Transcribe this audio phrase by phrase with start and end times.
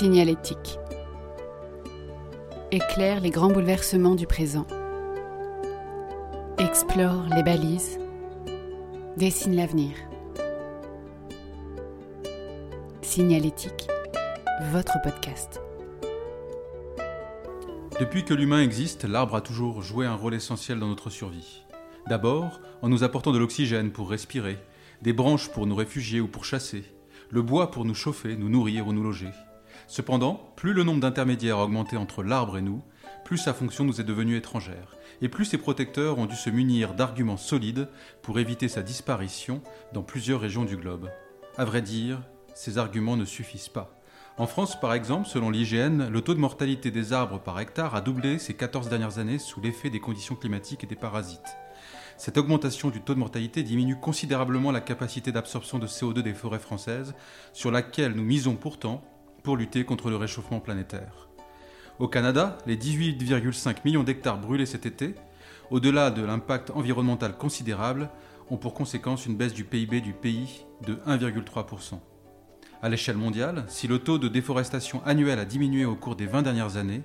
[0.00, 0.78] Signalétique.
[2.70, 4.66] Éclaire les grands bouleversements du présent.
[6.56, 7.98] Explore les balises.
[9.18, 9.90] Dessine l'avenir.
[13.02, 13.88] Signalétique,
[14.72, 15.60] votre podcast.
[18.00, 21.66] Depuis que l'humain existe, l'arbre a toujours joué un rôle essentiel dans notre survie.
[22.08, 24.56] D'abord, en nous apportant de l'oxygène pour respirer,
[25.02, 26.84] des branches pour nous réfugier ou pour chasser,
[27.28, 29.28] le bois pour nous chauffer, nous nourrir ou nous loger.
[29.90, 32.80] Cependant, plus le nombre d'intermédiaires a augmenté entre l'arbre et nous,
[33.24, 36.94] plus sa fonction nous est devenue étrangère, et plus ses protecteurs ont dû se munir
[36.94, 37.88] d'arguments solides
[38.22, 39.60] pour éviter sa disparition
[39.92, 41.10] dans plusieurs régions du globe.
[41.56, 42.22] À vrai dire,
[42.54, 44.00] ces arguments ne suffisent pas.
[44.38, 48.00] En France, par exemple, selon l'IGN, le taux de mortalité des arbres par hectare a
[48.00, 51.56] doublé ces 14 dernières années sous l'effet des conditions climatiques et des parasites.
[52.16, 56.60] Cette augmentation du taux de mortalité diminue considérablement la capacité d'absorption de CO2 des forêts
[56.60, 57.12] françaises,
[57.52, 59.02] sur laquelle nous misons pourtant
[59.42, 61.28] pour lutter contre le réchauffement planétaire.
[61.98, 65.14] Au Canada, les 18,5 millions d'hectares brûlés cet été,
[65.70, 68.08] au-delà de l'impact environnemental considérable,
[68.50, 71.98] ont pour conséquence une baisse du PIB du pays de 1,3%.
[72.82, 76.42] À l'échelle mondiale, si le taux de déforestation annuel a diminué au cours des 20
[76.42, 77.02] dernières années,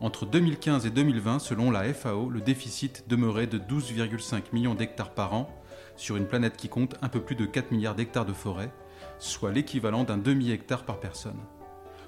[0.00, 5.32] entre 2015 et 2020, selon la FAO, le déficit demeurait de 12,5 millions d'hectares par
[5.32, 5.48] an
[5.96, 8.70] sur une planète qui compte un peu plus de 4 milliards d'hectares de forêt,
[9.18, 11.40] soit l'équivalent d'un demi-hectare par personne.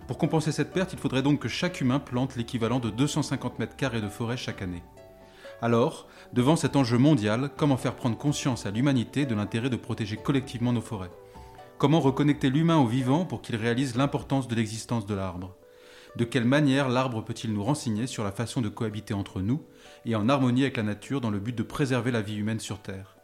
[0.09, 3.77] Pour compenser cette perte, il faudrait donc que chaque humain plante l'équivalent de 250 mètres
[3.77, 4.83] carrés de forêt chaque année.
[5.61, 10.17] Alors, devant cet enjeu mondial, comment faire prendre conscience à l'humanité de l'intérêt de protéger
[10.17, 11.11] collectivement nos forêts?
[11.77, 15.55] Comment reconnecter l'humain au vivant pour qu'il réalise l'importance de l'existence de l'arbre?
[16.17, 19.63] De quelle manière l'arbre peut-il nous renseigner sur la façon de cohabiter entre nous
[20.07, 22.81] et en harmonie avec la nature dans le but de préserver la vie humaine sur
[22.81, 23.18] Terre?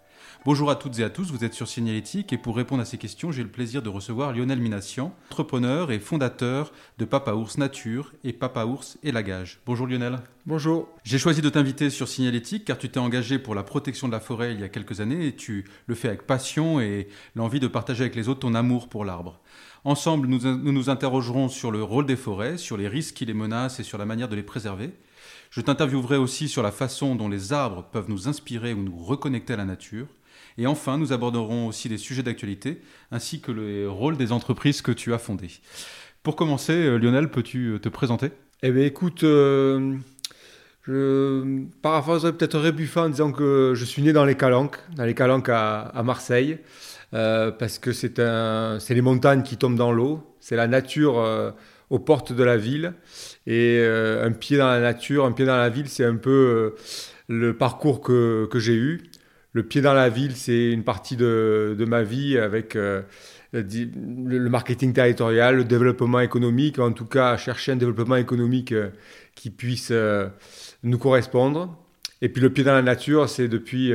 [0.46, 2.98] Bonjour à toutes et à tous, vous êtes sur Signalétique et pour répondre à ces
[2.98, 8.12] questions, j'ai le plaisir de recevoir Lionel Minassian, entrepreneur et fondateur de Papa Ours Nature
[8.24, 9.60] et Papa Ours et Lagage.
[9.64, 10.18] Bonjour Lionel.
[10.44, 10.86] Bonjour.
[11.02, 14.20] J'ai choisi de t'inviter sur Signalétique car tu t'es engagé pour la protection de la
[14.20, 17.66] forêt il y a quelques années et tu le fais avec passion et l'envie de
[17.66, 19.40] partager avec les autres ton amour pour l'arbre.
[19.84, 23.32] Ensemble, nous, nous nous interrogerons sur le rôle des forêts, sur les risques qui les
[23.32, 24.92] menacent et sur la manière de les préserver.
[25.48, 29.54] Je t'interviewerai aussi sur la façon dont les arbres peuvent nous inspirer ou nous reconnecter
[29.54, 30.06] à la nature.
[30.56, 34.92] Et enfin, nous aborderons aussi les sujets d'actualité, ainsi que le rôle des entreprises que
[34.92, 35.50] tu as fondées.
[36.22, 38.30] Pour commencer, euh, Lionel, peux-tu euh, te présenter?
[38.62, 39.96] Eh bien, écoute, euh,
[40.82, 45.14] je paraphraserai peut-être Rébuffin en disant que je suis né dans les Calanques, dans les
[45.14, 46.58] Calanques à, Marseille,
[47.10, 51.22] parce que c'est les montagnes qui tombent dans l'eau, c'est la nature
[51.90, 52.94] aux portes de la ville,
[53.46, 56.74] et un pied dans la nature, un pied dans la ville, c'est un peu
[57.28, 59.02] le parcours que, que j'ai eu
[59.54, 63.02] le pied dans la ville, c'est une partie de, ma vie avec euh,
[63.52, 68.90] le marketing territorial, le développement économique, en tout cas chercher un développement économique euh,
[69.36, 70.28] qui puisse euh,
[70.82, 71.78] nous correspondre.
[72.20, 73.92] Et puis le pied dans la nature, c'est depuis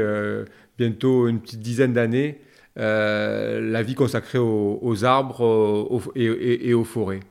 [0.77, 2.41] bientôt une petite dizaine d'années
[2.75, 7.21] la vie consacrée aux, arbres et, aux forêts.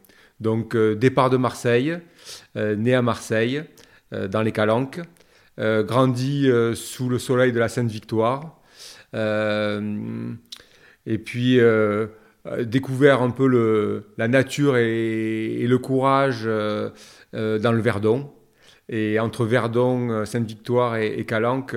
[0.41, 1.99] Donc départ de Marseille,
[2.57, 3.63] né à Marseille,
[4.11, 5.01] dans les Calanques,
[5.59, 8.61] euh, grandi euh, sous le soleil de la Sainte-Victoire.
[9.15, 10.33] Euh,
[11.07, 11.59] et puis
[12.61, 18.31] découvert un peu la nature et, le courage dans le Verdon.
[18.91, 21.75] Et entre Verdon, Sainte-Victoire et, Calanque,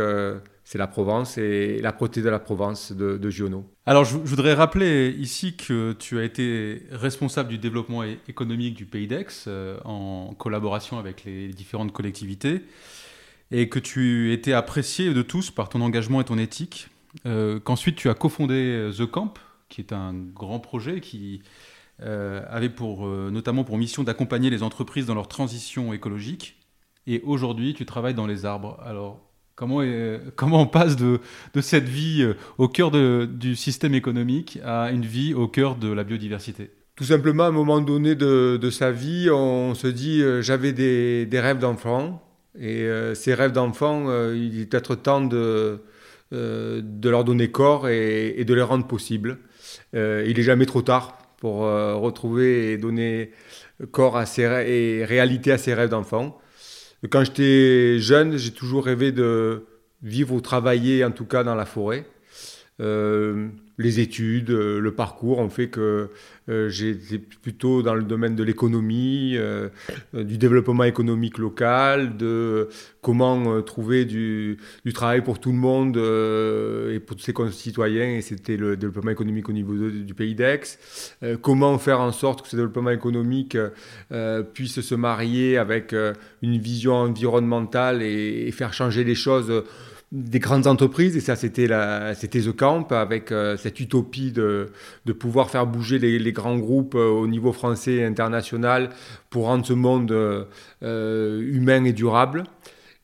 [0.65, 3.65] c'est la Provence et la proté de la Provence de, de Giono.
[3.85, 9.07] Alors je, voudrais rappeler ici que tu as été responsable du développement économique du Pays
[9.07, 9.47] d'Aix
[9.85, 12.63] en collaboration avec les différentes collectivités
[13.51, 16.87] et que tu étais apprécié de tous par ton engagement et ton éthique,
[17.25, 19.33] euh, qu'ensuite tu as cofondé euh, The Camp,
[19.69, 21.41] qui est un grand projet qui
[22.01, 26.57] euh, avait pour, notamment pour mission d'accompagner les entreprises dans leur transition écologique,
[27.07, 28.79] et aujourd'hui tu travailles dans les arbres.
[28.85, 29.19] Alors
[29.55, 29.81] comment,
[30.35, 31.19] comment on passe de,
[31.53, 32.25] de cette vie
[32.57, 36.71] au cœur de, du système économique à une vie au cœur de la biodiversité?
[36.95, 41.25] Tout simplement, à un moment donné de, de sa vie, on se dit j'avais des,
[41.25, 42.21] des rêves d'enfant,
[42.59, 45.79] et euh, ces rêves d'enfant, euh, il est peut-être temps de,
[46.33, 49.37] euh, de leur donner corps et, de les rendre possibles.
[49.93, 53.31] il n'est jamais trop tard pour retrouver et donner
[53.91, 56.39] corps à ces et réalité à ces rêves d'enfant.
[57.09, 59.65] Quand j'étais jeune, j'ai toujours rêvé de
[60.03, 62.05] vivre ou travailler, en tout cas dans la forêt.
[62.79, 66.09] Les études, le parcours ont fait que
[66.47, 69.37] j'étais plutôt dans le domaine de l'économie,
[70.13, 72.69] du développement économique local, de
[73.01, 74.57] comment trouver du,
[74.93, 79.49] travail pour tout le monde et pour tous ses concitoyens, et c'était le développement économique
[79.49, 80.61] au niveau du pays d'Aix.
[81.41, 83.57] comment faire en sorte que ce développement économique
[84.53, 85.95] puisse se marier avec
[86.41, 89.63] une vision environnementale et faire changer les choses
[90.11, 94.69] des grandes entreprises, et ça c'était The Camp, avec euh, cette utopie de,
[95.05, 98.89] de, pouvoir faire bouger les, les grands groupes euh, au niveau français et international
[99.29, 102.43] pour rendre ce monde euh, humain et durable.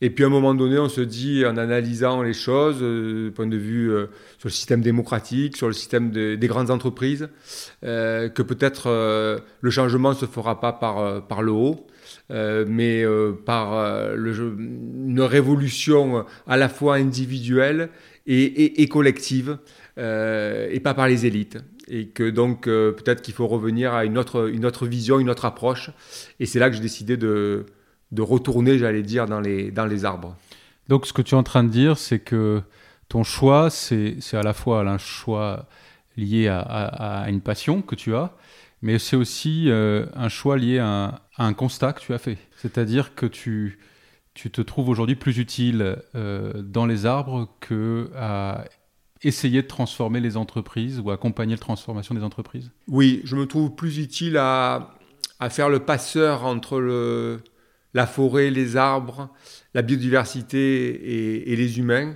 [0.02, 3.48] Et puis à un moment donné, on se dit, en analysant les choses, du point
[3.48, 3.90] de vue
[4.38, 7.30] sur le système démocratique, sur le système des grandes entreprises,
[7.82, 8.92] que peut-être
[9.60, 11.88] le changement ne se fera pas par, par le haut,
[12.30, 17.90] euh, mais euh, par euh, une révolution à la fois individuelle
[18.26, 19.58] et, collective,
[19.98, 21.58] et pas par les élites.
[21.88, 25.46] Et que donc peut-être qu'il faut revenir à une autre, une autre vision, une autre
[25.46, 25.92] approche.
[26.42, 27.66] Et c'est là que j'ai décidé de,
[28.12, 30.36] de retourner, j'allais dire, dans les, dans les arbres.
[30.90, 32.62] Donc ce que tu es en train de dire, c'est que
[33.08, 35.66] ton choix, c'est à la fois un choix
[36.18, 38.34] lié à, à, une passion que tu as,
[38.88, 42.38] mais c'est aussi un choix lié à, un constat que tu as fait.
[42.56, 43.80] C'est-à-dire que tu,
[44.34, 48.64] tu te trouves aujourd'hui plus utile euh, dans les arbres que à
[49.24, 52.72] essayer de transformer les entreprises ou accompagner la transformation des entreprises?
[52.88, 54.96] Oui, je me trouve plus utile à,
[55.42, 57.42] à faire le passeur entre le,
[57.94, 59.30] la forêt, les arbres,
[59.74, 62.16] la biodiversité et les humains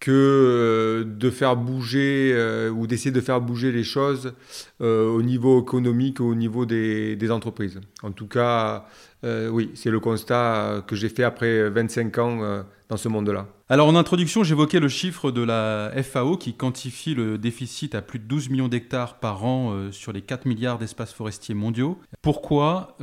[0.00, 4.32] que euh, de faire bouger euh, ou d'essayer de faire bouger les choses
[4.80, 7.80] euh, au niveau économique au niveau des, des entreprises.
[8.02, 8.86] En tout cas,
[9.24, 13.48] oui, c'est le constat que j'ai fait après 25 ans dans ce monde-là.
[13.68, 18.20] Alors en introduction, j'évoquais le chiffre de la FAO qui quantifie le déficit à plus
[18.20, 21.98] de 12 millions d'hectares par an sur les 4 milliards d'espaces forestiers mondiaux.
[22.22, 22.96] Pourquoi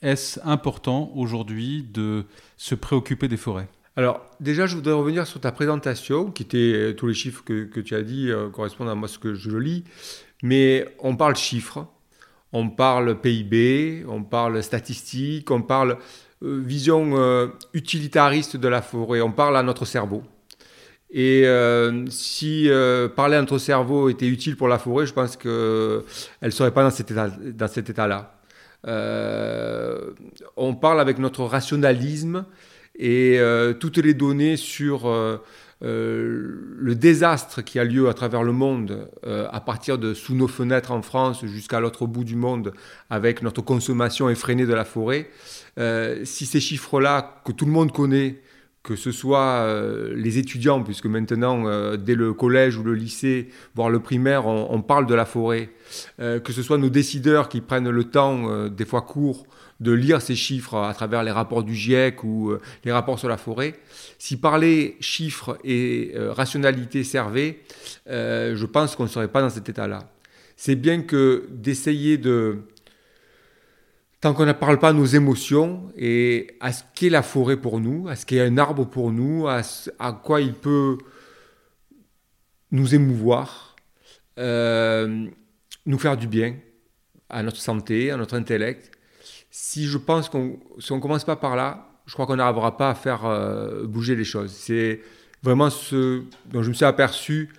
[0.00, 2.24] est-ce important aujourd'hui de
[2.56, 3.68] se préoccuper des forêts?
[3.98, 7.80] Alors, déjà, je voudrais revenir sur ta présentation, qui était euh, tous les chiffres que,
[7.80, 9.84] tu as dit euh, correspondent à moi ce que je lis.
[10.42, 11.86] Mais on parle chiffres,
[12.52, 15.96] on parle PIB, on parle statistiques, on parle
[16.42, 20.22] euh, vision utilitariste de la forêt, on parle à notre cerveau.
[21.10, 21.46] Et
[22.10, 22.68] si
[23.14, 26.02] parler à notre cerveau était utile pour la forêt, je pense qu'elle
[26.42, 28.34] ne serait pas dans cet état-là.
[30.56, 32.44] on parle avec notre rationalisme
[32.98, 35.36] et euh, toutes les données sur euh,
[35.82, 40.48] euh, le désastre qui a lieu à travers le monde, à partir de sous nos
[40.48, 42.72] fenêtres en France jusqu'à l'autre bout du monde,
[43.10, 45.28] avec notre consommation effrénée de la forêt,
[46.24, 48.40] si ces chiffres-là, que tout le monde connaît,
[48.82, 49.66] que ce soit
[50.14, 54.80] les étudiants, puisque maintenant, dès le collège ou le lycée, voire le primaire, on, on
[54.80, 55.68] parle de la forêt,
[56.18, 59.46] que ce soit nos décideurs qui prennent le temps, des fois court,
[59.80, 63.28] de lire ces chiffres à travers les rapports du GIEC ou euh, les rapports sur
[63.28, 63.74] la forêt.
[64.18, 67.60] Si parler chiffres et euh, rationalité servait,
[68.08, 70.10] euh, je pense qu'on ne serait pas dans cet état-là.
[70.56, 72.60] C'est bien que d'essayer de,
[74.20, 77.78] tant qu'on ne parle pas de nos émotions et à ce qu'est la forêt pour
[77.78, 79.60] nous, à ce qu'est un arbre pour nous, à,
[79.98, 80.96] à quoi il peut
[82.70, 83.76] nous émouvoir,
[84.38, 86.56] nous faire du bien
[87.28, 88.95] à notre santé, à notre intellect,
[89.50, 92.90] si je pense qu'on si on commence pas par là, je crois qu'on n'arrivera pas
[92.90, 94.52] à faire euh, bouger les choses.
[94.52, 95.00] C'est
[95.42, 97.50] vraiment ce dont je me suis aperçu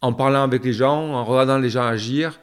[0.00, 2.40] en parlant avec les gens, en regardant les gens agir.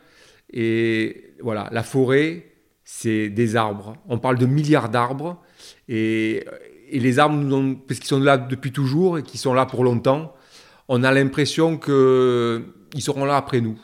[0.51, 2.51] Et voilà, la forêt,
[2.83, 3.95] c'est des arbres.
[4.07, 5.41] On parle de milliards d'arbres.
[5.87, 6.45] Et,
[6.91, 10.35] les arbres, parce qu'ils sont là depuis toujours et qu'ils sont là pour longtemps,
[10.89, 13.79] on a l'impression qu'ils seront là après nous.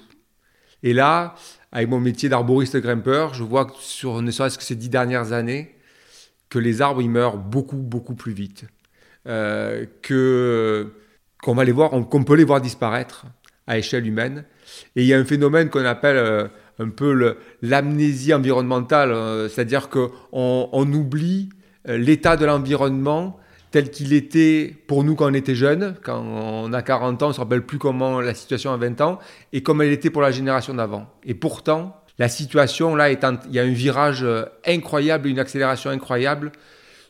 [0.83, 1.35] Et là,
[1.71, 5.33] avec mon métier d'arboriste grimpeur, je vois que sur ne serait-ce que ces dix dernières
[5.33, 5.75] années,
[6.49, 8.65] que les arbres ils meurent beaucoup beaucoup plus vite,
[9.27, 10.93] euh, que
[11.43, 13.25] qu'on va les voir, qu'on peut les voir disparaître
[13.67, 14.45] à échelle humaine.
[14.95, 16.47] Et il y a un phénomène qu'on appelle euh,
[16.79, 21.49] un peu l'amnésie environnementale, euh, c'est-à-dire qu'on on oublie
[21.85, 23.39] l'état de l'environnement
[23.71, 25.95] tel qu'il était pour nous quand on était jeune.
[26.03, 29.01] Quand on a 40 ans, on ne se rappelle plus comment la situation a 20
[29.01, 29.19] ans
[29.53, 31.07] et comme elle était pour la génération d'avant.
[31.23, 33.19] Et pourtant, la situation, là, il
[33.51, 34.25] y a un virage
[34.65, 36.51] incroyable, une accélération incroyable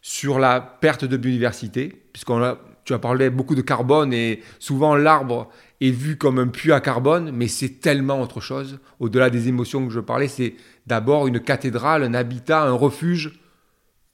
[0.01, 5.49] sur la perte de biodiversité, puisqu'on tu as parlé beaucoup de carbone et souvent l'arbre
[5.81, 8.79] est vu comme un puits à carbone, mais c'est tellement autre chose.
[8.99, 10.55] Au-delà des émotions que je parlais, c'est
[10.87, 13.37] d'abord une cathédrale, un habitat, un refuge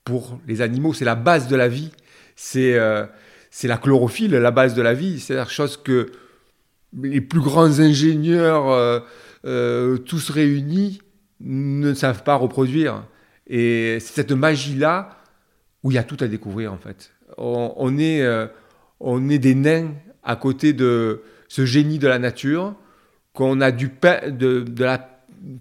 [0.04, 0.94] pour les animaux.
[0.94, 1.92] C'est la base de la vie.
[2.56, 3.06] Euh,
[3.52, 5.20] c'est la chlorophylle, la base de la vie.
[5.20, 6.12] C'est la chose que
[7.02, 9.04] les plus grands ingénieurs,
[9.44, 11.02] tous réunis,
[11.40, 13.04] ne savent pas reproduire.
[13.48, 15.18] Et c'est cette magie-là
[15.84, 17.12] où il y a tout à découvrir en fait.
[17.38, 18.24] On, est,
[19.00, 19.92] on est des nains
[20.24, 22.76] à côté de ce génie de la nature
[23.34, 25.00] qu'on a du de, de la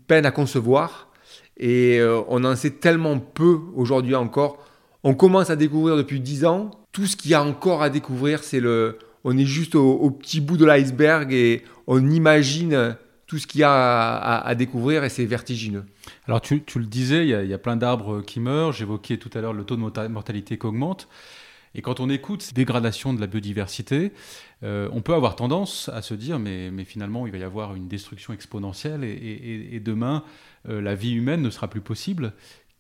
[0.07, 1.09] peine à concevoir
[1.57, 4.65] et euh, on en sait tellement peu aujourd'hui encore.
[5.05, 6.71] On commence à découvrir depuis 10 ans.
[6.93, 8.99] Tout ce qu'il y a encore à découvrir, c'est le.
[9.25, 13.65] On est juste au, petit bout de l'iceberg et on imagine tout ce qu'il y
[13.65, 15.85] a à, découvrir et c'est vertigineux.
[16.27, 18.73] Alors tu, le disais, il y, a, il y, a, plein d'arbres qui meurent.
[18.73, 21.09] J'évoquais tout à l'heure le taux de mortalité qui augmente.
[21.75, 24.13] Et quand on écoute ces dégradations de la biodiversité,
[24.63, 27.75] euh, on peut avoir tendance à se dire, mais, mais, finalement, il va y avoir
[27.75, 30.23] une destruction exponentielle et, demain,
[30.69, 32.35] euh, la vie humaine ne sera plus possible.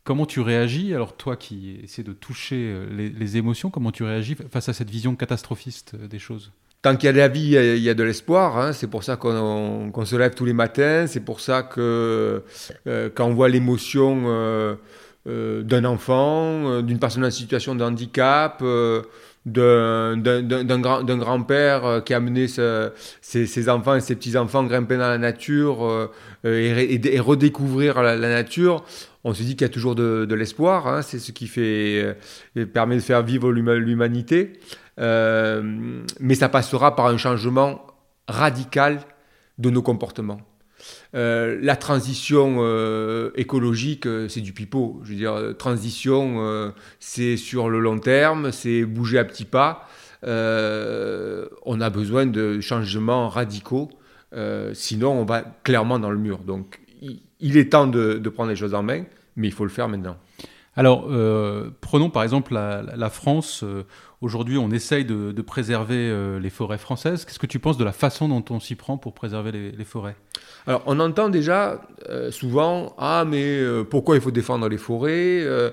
[0.05, 4.37] Comment tu réagis Alors toi qui essaies de toucher euh, les, émotions, comment tu réagis
[4.51, 6.51] face à cette vision catastrophiste des choses?
[6.83, 8.59] Tant qu'il y a de la vie, il y a de l'espoir.
[8.59, 8.73] Hein.
[8.73, 11.07] C'est pour ça qu'on se lève tous les matins.
[11.07, 12.43] C'est pour ça que
[13.15, 14.77] quand on voit l'émotion
[15.25, 18.61] d'un enfant, d'une personne en situation de handicap,
[19.45, 25.85] d'un grand-père euh, qui a amené ses, enfants et ses petits-enfants grimper dans la nature
[25.85, 26.09] euh,
[26.45, 28.85] et, redécouvrir la, nature,
[29.25, 30.87] on se dit qu'il y a toujours de, l'espoir.
[30.87, 31.03] Hein.
[31.03, 32.15] c'est ce qui euh,
[32.73, 34.59] permet de faire vivre l'humanité.
[34.99, 37.87] mais ça passera par un changement
[38.29, 39.01] radical
[39.59, 40.41] de nos comportements.
[41.15, 45.01] Euh, la transition euh, écologique, euh, c'est du pipeau.
[45.05, 49.89] Je veux dire, transition, c'est sur le long terme, c'est bouger à petits pas.
[50.25, 53.91] on a besoin de changements radicaux,
[54.73, 56.39] sinon on va clairement dans le mur.
[56.39, 56.81] Donc,
[57.43, 59.05] il, est temps de, prendre les choses en main,
[59.37, 60.17] mais il faut le faire maintenant.
[60.75, 61.07] Alors,
[61.81, 63.63] prenons par exemple la, France.
[64.23, 67.27] Aujourd'hui, on essaye de, préserver les forêts françaises.
[67.27, 70.17] Qu'est-ce que tu penses de la façon dont on s'y prend pour préserver les forêts?
[70.67, 75.43] Alors, on entend déjà euh, souvent Ah, mais euh, pourquoi il faut défendre les forêts
[75.43, 75.71] euh,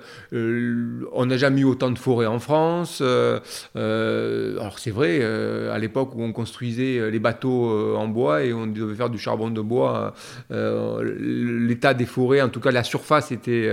[1.11, 3.01] On n'a jamais eu autant de forêts en France.
[3.01, 8.95] alors, c'est vrai, à l'époque où on construisait les bateaux en bois et on devait
[8.95, 10.13] faire du charbon de bois,
[10.49, 13.71] l'état des forêts, en tout cas la surface, était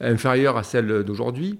[0.00, 1.58] inférieure à celle d'aujourd'hui.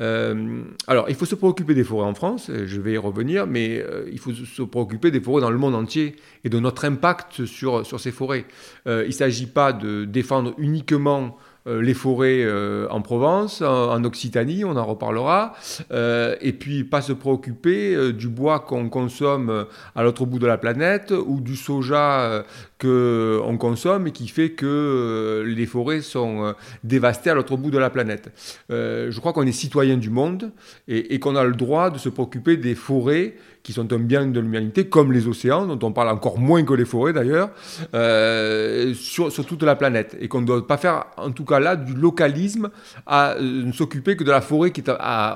[0.00, 3.78] Euh, alors, il faut se préoccuper des forêts en France, je vais y revenir, mais
[3.78, 7.46] euh, il faut se préoccuper des forêts dans le monde entier et de notre impact
[7.46, 8.44] sur, ces forêts.
[8.86, 14.02] Euh, il ne s'agit pas de défendre uniquement euh, les forêts euh, en Provence, en,
[14.04, 15.54] Occitanie, on en reparlera,
[15.92, 20.58] euh, et puis pas se préoccuper du bois qu'on consomme à l'autre bout de la
[20.58, 22.44] planète ou du soja
[22.80, 27.90] qu'on consomme et qui fait que les forêts sont dévastées à l'autre bout de la
[27.90, 28.30] planète.
[28.70, 30.52] je crois qu'on est citoyen du monde
[30.86, 33.34] et qu'on a le droit de se préoccuper des forêts
[33.68, 36.72] qui sont un bien de l'humanité, comme les océans, dont on parle encore moins que
[36.72, 37.50] les forêts d'ailleurs,
[37.92, 40.16] euh, sur, toute la planète.
[40.20, 42.70] Et qu'on ne doit pas faire, en tout cas là, du localisme
[43.04, 44.90] à euh, ne s'occuper que de la forêt qui est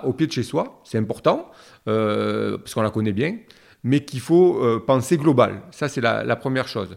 [0.05, 0.81] au pied de chez soi.
[0.83, 1.51] C'est important,
[1.89, 3.37] euh, parce qu'on la connaît bien,
[3.85, 5.61] mais qu'il faut penser global.
[5.71, 6.97] Ça, c'est la, première chose.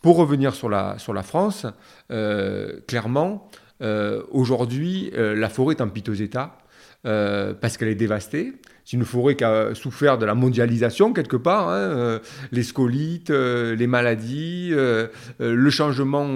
[0.00, 1.66] Pour revenir sur la, sur la France,
[2.86, 3.50] clairement,
[4.30, 6.56] aujourd'hui, la forêt est en piteux état.
[7.02, 8.52] parce qu'elle est dévastée.
[8.88, 12.18] C'est une forêt qui a souffert de la mondialisation quelque part, hein, euh,
[12.52, 16.26] les scolites, euh, les maladies, euh, le changement,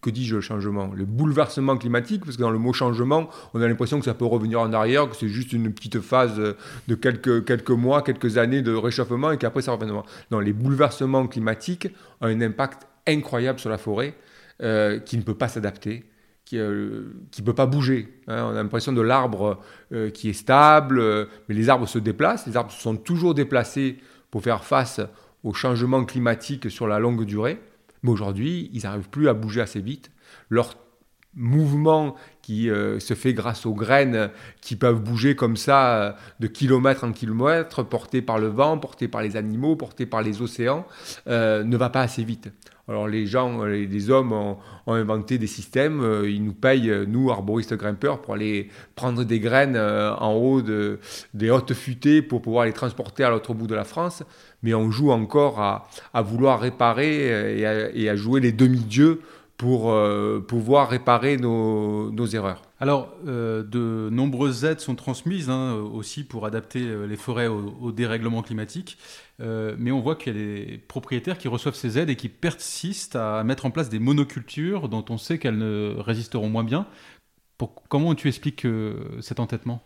[0.00, 3.68] que dis-je le changement Le bouleversement climatique, parce que dans le mot changement, on a
[3.68, 6.34] l'impression que ça peut revenir en arrière, que c'est juste une petite phase
[6.88, 9.92] de quelques, quelques mois, quelques années de réchauffement et qu'après ça revient.
[10.32, 11.86] Non, les bouleversements climatiques
[12.20, 14.16] ont un impact incroyable sur la forêt
[14.58, 16.04] qui ne peut pas s'adapter
[16.48, 18.08] qui ne euh, peut pas bouger.
[18.26, 18.42] Hein.
[18.46, 19.60] On a l'impression de l'arbre
[19.92, 22.46] euh, qui est stable, euh, mais les arbres se déplacent.
[22.46, 23.98] Les arbres sont toujours déplacés
[24.30, 25.02] pour faire face
[25.44, 27.60] aux changements climatiques sur la longue durée.
[28.02, 30.10] Mais aujourd'hui, ils n'arrivent plus à bouger assez vite.
[30.48, 30.76] Leur
[31.34, 34.30] mouvement qui se fait grâce aux graines
[34.62, 39.22] qui peuvent bouger comme ça de kilomètre en kilomètre, portés par le vent, portés par
[39.22, 40.86] les animaux, portés par les océans,
[41.26, 42.50] ne va pas assez vite.
[42.88, 47.74] Alors les gens, les, hommes ont, inventé des systèmes, euh, ils nous payent, nous, arboristes
[47.74, 50.98] grimpeurs, pour aller prendre des graines euh, en haut de,
[51.34, 54.22] des hautes futées pour pouvoir les transporter à l'autre bout de la France.
[54.62, 59.20] Mais on joue encore à, vouloir réparer euh, et à, jouer les demi-dieux
[59.58, 59.92] pour
[60.46, 62.62] pouvoir réparer nos, erreurs.
[62.78, 68.98] Alors, de nombreuses aides sont transmises hein, aussi pour adapter les forêts au dérèglement climatique.
[69.40, 72.28] Euh, mais on voit qu'il y a des propriétaires qui reçoivent ces aides et qui
[72.28, 76.86] persistent à mettre en place des monocultures dont on sait qu'elles ne résisteront moins bien.
[77.88, 79.82] comment tu expliques euh, cet entêtement?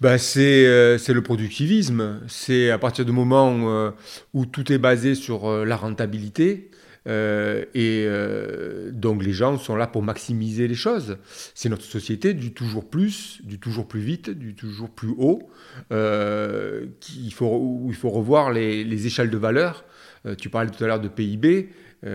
[0.00, 2.20] Ben c'est, c'est le productivisme.
[2.26, 3.92] C'est à partir du moment
[4.34, 6.70] où tout est basé sur la rentabilité,
[7.06, 11.18] euh, et euh, donc les gens sont là pour maximiser les choses.
[11.54, 15.50] C'est notre société du toujours plus, du toujours plus vite, du toujours plus haut,
[15.92, 19.84] euh, il faut, où il faut revoir les, les échelles de valeur.
[20.38, 21.68] tu parlais tout à l'heure de PIB.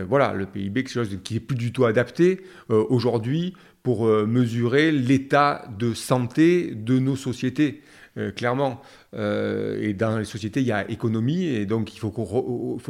[0.07, 3.53] voilà, le PIB, quelque chose qui n'est plus du tout adapté aujourd'hui
[3.83, 7.81] pour mesurer l'état de santé de nos sociétés.
[8.35, 8.81] Clairement.
[9.13, 12.11] et dans les sociétés, il y a économie, et donc il faut,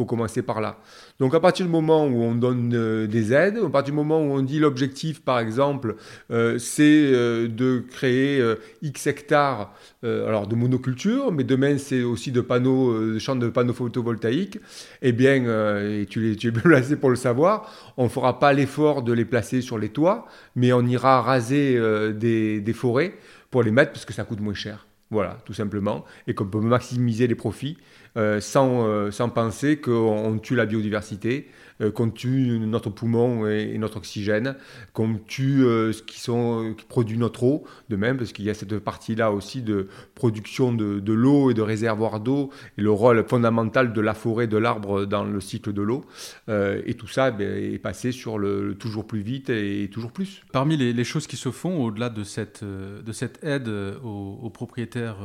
[0.05, 0.77] commencer par là.
[1.19, 4.19] Donc à partir du moment où on donne euh, des aides, à partir du moment
[4.19, 5.95] où on dit l'objectif par exemple
[6.31, 8.41] euh, c'est euh, de créer
[8.81, 13.74] X hectares alors de monoculture, mais demain c'est aussi de panneaux, de champs de panneaux
[13.74, 14.59] photovoltaïques,
[15.01, 15.36] eh bien,
[15.81, 19.03] et tu, es, tu es bien placé pour le savoir, on ne fera pas l'effort
[19.03, 21.77] de les placer sur les toits, mais on ira raser
[22.13, 23.15] des, des forêts
[23.51, 24.88] pour les mettre parce que ça coûte moins cher.
[25.11, 27.77] Voilà, tout simplement, et qu'on peut maximiser les profits
[28.15, 31.49] euh, sans, euh, sans penser qu'on tue la biodiversité,
[31.95, 34.55] qu'on tue notre poumon et, notre oxygène,
[34.93, 38.53] qu'on tue ce qui, sont, qui produit notre eau, de même, parce qu'il y a
[38.53, 43.25] cette partie-là aussi de production de, de l'eau et de réservoirs d'eau, et le rôle
[43.27, 46.05] fondamental de la forêt, de l'arbre dans le cycle de l'eau.
[46.50, 50.41] et tout ça ben, est passé sur le, toujours plus vite et, toujours plus.
[50.51, 55.17] Parmi les, choses qui se font, au-delà de cette, de cette aide aux, aux propriétaires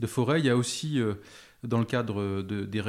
[0.00, 1.00] de forêt, il y a aussi
[1.66, 2.80] dans le cadre de, des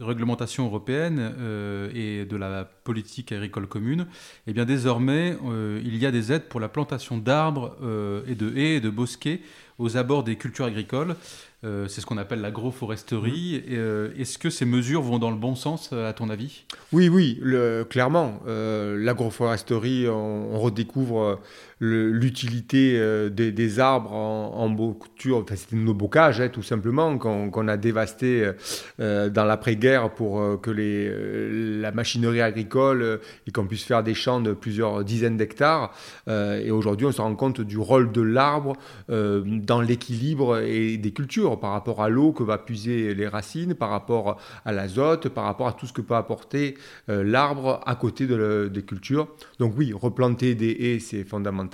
[0.00, 4.06] réglementations européennes euh, et de la politique agricole commune,
[4.46, 8.34] eh bien désormais, euh, il y a des aides pour la plantation d'arbres euh, et
[8.34, 9.40] de haies et de bosquets
[9.78, 11.16] aux abords des cultures agricoles.
[11.64, 13.62] Euh, c'est ce qu'on appelle l'agroforesterie.
[13.66, 13.72] Mmh.
[13.72, 16.64] Euh, est-ce que ces mesures vont dans le bon sens, à ton avis?
[16.92, 17.40] Oui, oui,
[17.88, 18.40] clairement.
[18.46, 21.40] Euh, l'agroforesterie, on, redécouvre
[21.80, 22.98] l'utilité
[23.30, 24.76] des, arbres en, en.
[24.76, 28.50] Enfin, c'était nos bocages, hein, tout simplement, qu'on a dévasté
[28.98, 34.52] dans l'après-guerre pour que les, la machinerie agricole et qu'on puisse faire des champs de
[34.52, 35.92] plusieurs dizaines d'hectares.
[36.28, 38.74] et aujourd'hui, on se rend compte du rôle de l'arbre
[39.08, 44.40] dans l'équilibre des cultures par rapport à l'eau que va puiser les racines, par rapport
[44.64, 46.76] à l'azote, par rapport à tout ce que peut apporter
[47.08, 49.28] euh, l'arbre à côté de des cultures.
[49.58, 51.65] Donc oui, replanter des haies, c'est fondamental.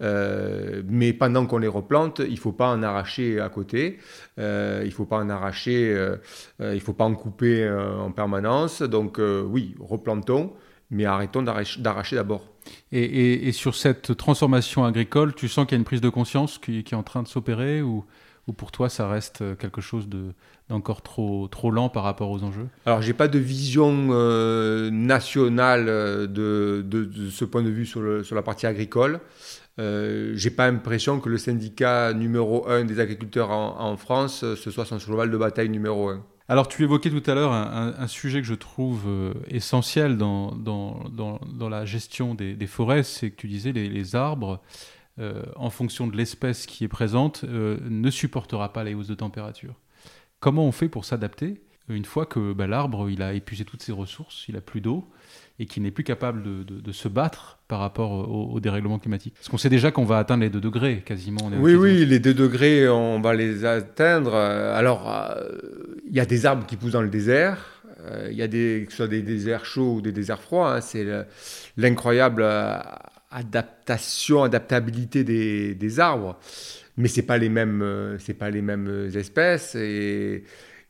[0.00, 3.98] Euh, mais pendant qu'on les replante, il ne faut pas en arracher à côté.
[4.38, 5.90] Euh, il ne faut pas en arracher,
[6.60, 8.82] il ne faut pas en couper en permanence.
[8.82, 10.52] Donc oui, replantons,
[10.90, 12.50] mais arrêtons d'arracher d'abord.
[12.92, 16.78] Et, sur cette transformation agricole, tu sens qu'il y a une prise de conscience qui,
[16.78, 18.04] est en train de s'opérer ou,
[18.52, 20.08] pour toi ça reste quelque chose
[20.68, 22.68] d'encore trop, trop lent par rapport aux enjeux?
[22.86, 28.42] Alors j'ai pas de vision euh, nationale euh, de, ce point de vue sur, la
[28.42, 29.20] partie agricole.
[29.80, 34.54] Euh, j'ai pas l'impression que le syndicat numéro un des agriculteurs en, en France, euh,
[34.54, 36.24] ce soit son cheval de bataille numéro un.
[36.46, 41.68] Alors, tu évoquais tout à l'heure un, sujet que je trouve euh, essentiel dans, dans,
[41.70, 46.16] la gestion des, forêts, c'est que tu disais les, les arbres, euh, en fonction de
[46.16, 49.74] l'espèce qui est présente, euh, ne supportera pas les hausses de température.
[50.40, 53.92] Comment on fait pour s'adapter une fois que bah, l'arbre il a épuisé toutes ses
[53.92, 55.06] ressources, il a plus d'eau
[55.58, 59.34] et qu'il n'est plus capable de, se battre par rapport au, dérèglement climatique?
[59.34, 61.48] Parce qu'on sait déjà qu'on va atteindre les 2 degrés quasiment.
[61.60, 64.34] oui, oui, les 2 degrés, on va les atteindre.
[64.34, 65.48] Alors, euh,
[66.08, 67.82] il y a des arbres qui poussent dans le désert.
[68.00, 70.74] Euh, il y a des, que ce soit des déserts chauds ou des déserts froids.
[70.74, 71.06] Hein, c'est
[71.76, 72.78] l'incroyable euh,
[73.34, 76.38] adaptation, adaptabilité des, des arbres.
[76.96, 79.76] Mais ce pas, les mêmes, pas les mêmes espèces.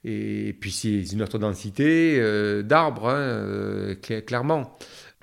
[0.05, 4.77] Et puis c'est une autre densité euh, d'arbres, hein, euh, clairement.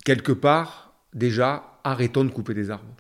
[0.04, 2.96] Quelque part, déjà, arrêtons de couper des arbres.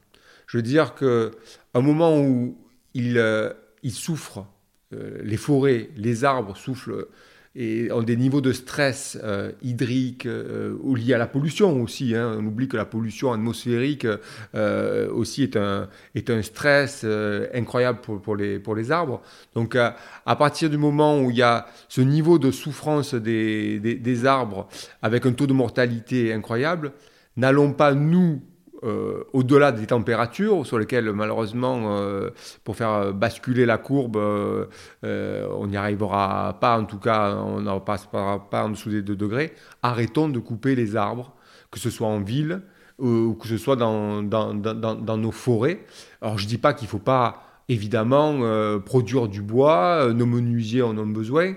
[0.45, 1.31] Je veux dire qu'à
[1.73, 2.57] un moment où
[2.93, 3.51] ils, euh,
[3.89, 4.45] souffrent,
[4.91, 7.07] les forêts, les arbres souffrent
[7.53, 12.15] et ont des niveaux de stress euh, hydrique euh, liés à la pollution aussi.
[12.15, 12.37] Hein.
[12.39, 14.07] On oublie que la pollution atmosphérique
[14.55, 19.21] euh, aussi est un, est un stress euh, incroyable pour, pour, les, pour les arbres.
[19.53, 23.95] Donc à partir du moment où il y a ce niveau de souffrance des, des,
[23.95, 24.69] des arbres
[25.01, 26.93] avec un taux de mortalité incroyable,
[27.35, 28.41] n'allons pas nous
[28.83, 32.31] euh, au-delà des températures sur lesquelles malheureusement euh,
[32.63, 34.65] pour faire basculer la courbe euh,
[35.03, 36.79] on n'y arrivera pas.
[36.79, 39.53] En tout cas on n'en passera pas en dessous des 2 degrés.
[39.83, 41.35] Arrêtons de couper les arbres
[41.69, 42.61] que ce soit en ville
[42.97, 45.85] ou que ce soit dans, nos forêts.
[46.21, 48.39] Alors je dis pas qu'il faut pas évidemment
[48.79, 51.53] produire du bois nos menuisiers en ont besoin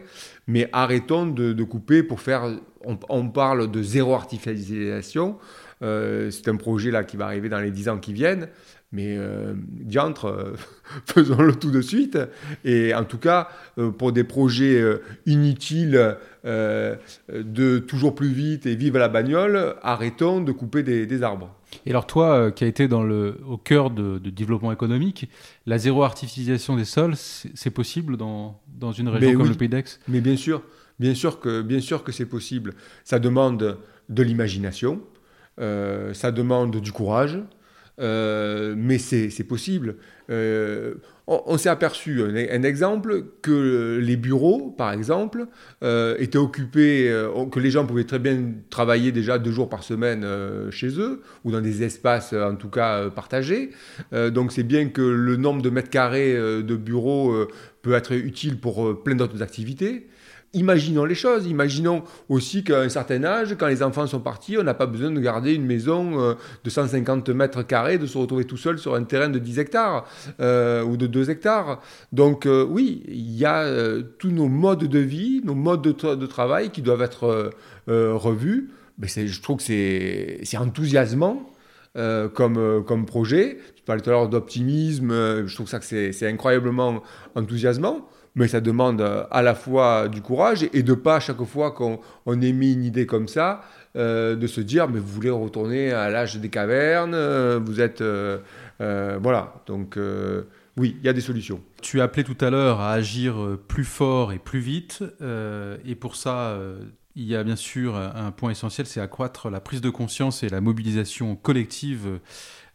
[0.47, 2.51] mais arrêtons de, couper pour faire
[2.85, 5.39] on, on parle de zéro artificialisation
[5.83, 8.49] euh, c'est un projet là qui va arriver dans les 10 ans qui viennent.
[8.95, 10.55] Mais euh, diantre, euh,
[11.07, 12.17] faisons-le tout de suite.
[12.65, 14.83] Et en tout cas, euh, pour des projets
[15.27, 21.55] inutiles de toujours plus vite et vive la bagnole, arrêtons de couper des, arbres.
[21.87, 25.29] Et alors toi, qui as été dans le, au cœur de, développement économique,
[25.67, 29.85] la zéro artificialisation des sols, c'est possible dans, dans, une région comme le Pays d'Aix?
[30.07, 30.63] Mais bien sûr,
[31.01, 32.75] bien sûr que, bien sûr que c'est possible.
[33.05, 35.01] Ça demande de l'imagination,
[35.59, 37.39] ça demande du courage,
[38.01, 39.97] euh, mais c'est possible.
[40.31, 40.95] Euh,
[41.27, 45.47] on, s'est aperçu, un, exemple, que les bureaux, par exemple,
[45.83, 47.11] euh, étaient occupés,
[47.51, 50.27] que les gens pouvaient très bien travailler déjà deux jours par semaine
[50.71, 53.71] chez eux, ou dans des espaces en tout cas partagés.
[54.13, 57.47] donc c'est bien que le nombre de mètres carrés de bureaux
[57.81, 60.09] peut être utile pour plein d'autres activités
[60.55, 61.47] imaginons les choses.
[61.47, 65.11] Imaginons aussi qu'à un certain âge, quand les enfants sont partis, on n'a pas besoin
[65.11, 68.95] de garder une maison euh, de 150 mètres carrés, de se retrouver tout seul sur
[68.95, 70.07] un terrain de 10 hectares
[70.41, 71.81] euh, ou de 2 hectares.
[72.13, 73.65] Donc euh, oui, il y a
[74.19, 77.53] tous nos modes de vie, nos modes de, travail qui doivent être
[77.87, 78.71] revus.
[78.99, 81.51] Mais je trouve que c'est enthousiasmant.
[81.95, 83.59] comme, comme projet.
[83.77, 87.03] Tu parlais tout à l'heure d'optimisme, je trouve ça que c'est incroyablement
[87.35, 91.43] enthousiasmant mais ça demande euh, à la fois du courage et de pas à chaque
[91.45, 93.63] fois qu'on on émet une idée comme ça,
[93.97, 98.03] euh, de se dire mais vous voulez retourner à l'âge des cavernes, euh, vous êtes
[98.81, 99.99] voilà donc
[100.77, 101.61] oui il y a des solutions.
[101.81, 103.37] Tu as appelé tout à l'heure à agir
[103.69, 105.05] plus fort et plus vite
[105.85, 106.59] et pour ça
[107.17, 110.49] il y a bien sûr un point essentiel, c'est accroître la prise de conscience et
[110.49, 112.19] la mobilisation collective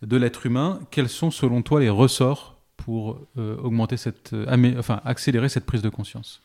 [0.02, 0.80] de l'être humain.
[0.92, 5.82] Quels sont selon toi les ressorts pour euh, augmenter cette, euh, enfin, accélérer cette prise
[5.82, 6.42] de conscience?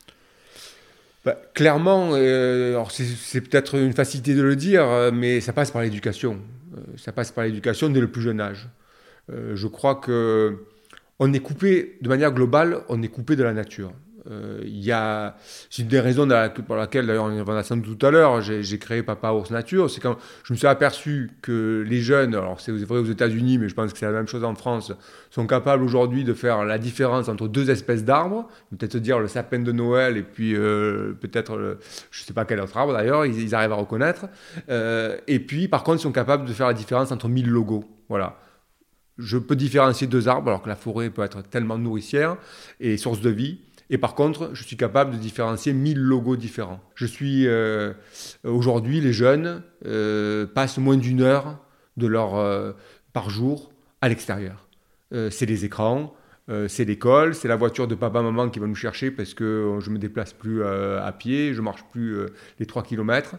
[1.24, 6.38] Bah, Clairement, euh, c'est peut-être une facilité de le dire, mais ça passe par l'éducation.
[6.96, 8.68] ça passe par l'éducation dès le plus jeune âge.
[9.28, 10.58] je crois que
[11.20, 13.92] on est coupé, de manière globale, on est coupé de la nature.
[14.30, 14.84] Euh, il
[15.70, 16.28] c'est une des raisons
[16.66, 19.90] pour laquelle, d'ailleurs, on en a tout à l'heure, j'ai créé Papa Ours Nature.
[19.90, 23.68] C'est quand je me suis aperçu que les jeunes, alors c'est vrai aux États-Unis, mais
[23.68, 24.92] je pense que c'est la même chose en France,
[25.30, 29.58] sont capables aujourd'hui de faire la différence entre deux espèces d'arbres, peut-être dire le sapin
[29.58, 31.78] de Noël et puis euh, peut-être,
[32.10, 34.26] je ne sais pas quel autre arbre d'ailleurs, ils, arrivent à reconnaître.
[34.68, 37.84] Euh, et puis, par contre, ils sont capables de faire la différence entre mille logos.
[38.08, 38.38] Voilà
[39.18, 42.36] je peux différencier deux arbres, alors que la forêt peut être tellement nourricière
[42.80, 43.60] et source de vie.
[43.90, 46.80] Et par contre, je suis capable de différencier 1000 logos différents.
[46.94, 47.92] Je suis euh,
[48.44, 51.58] aujourd'hui, les jeunes euh, passent moins d'une heure
[51.96, 52.72] de leur euh,
[53.12, 54.68] par jour à l'extérieur.
[55.30, 56.12] c'est les écrans,
[56.68, 59.88] c'est l'école, c'est la voiture de papa maman qui va nous chercher parce que je
[59.88, 62.18] me déplace plus à pied, je marche plus
[62.58, 63.36] les 3 km.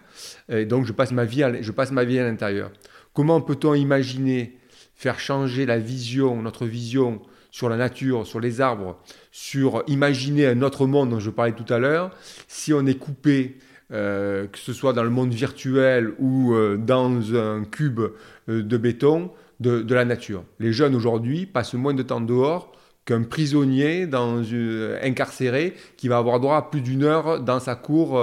[0.49, 2.71] Et donc je passe ma vie je passe ma vie à l'intérieur.
[3.13, 4.57] Comment peut-on imaginer
[4.95, 7.21] faire changer la vision, notre vision
[7.55, 8.97] sur la nature, sur les arbres,
[9.31, 12.11] sur imaginer un autre monde dont je parlais tout à l'heure,
[12.49, 13.59] si on est coupé,
[13.93, 18.01] euh, que ce soit dans le monde virtuel ou euh, dans un cube
[18.49, 20.43] euh, de béton, de, la nature.
[20.59, 22.73] Les jeunes aujourd'hui passent moins de temps dehors
[23.05, 24.05] qu'un prisonnier
[25.01, 28.21] incarcéré qui va avoir droit à plus d'une heure dans sa cour,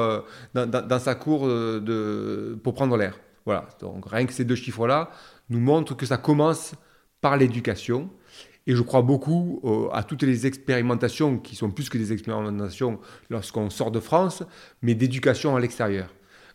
[0.53, 3.19] pour prendre l'air.
[3.47, 3.67] Voilà.
[3.81, 5.11] Donc rien que ces deux chiffres-là
[5.49, 6.75] nous montrent que ça commence
[7.23, 8.11] par l'éducation
[8.67, 12.99] et je crois beaucoup euh, à toutes les expérimentations qui sont plus que des expérimentations
[13.31, 14.43] lorsqu'on sort de France,
[14.83, 16.09] mais d'éducation à l'extérieur.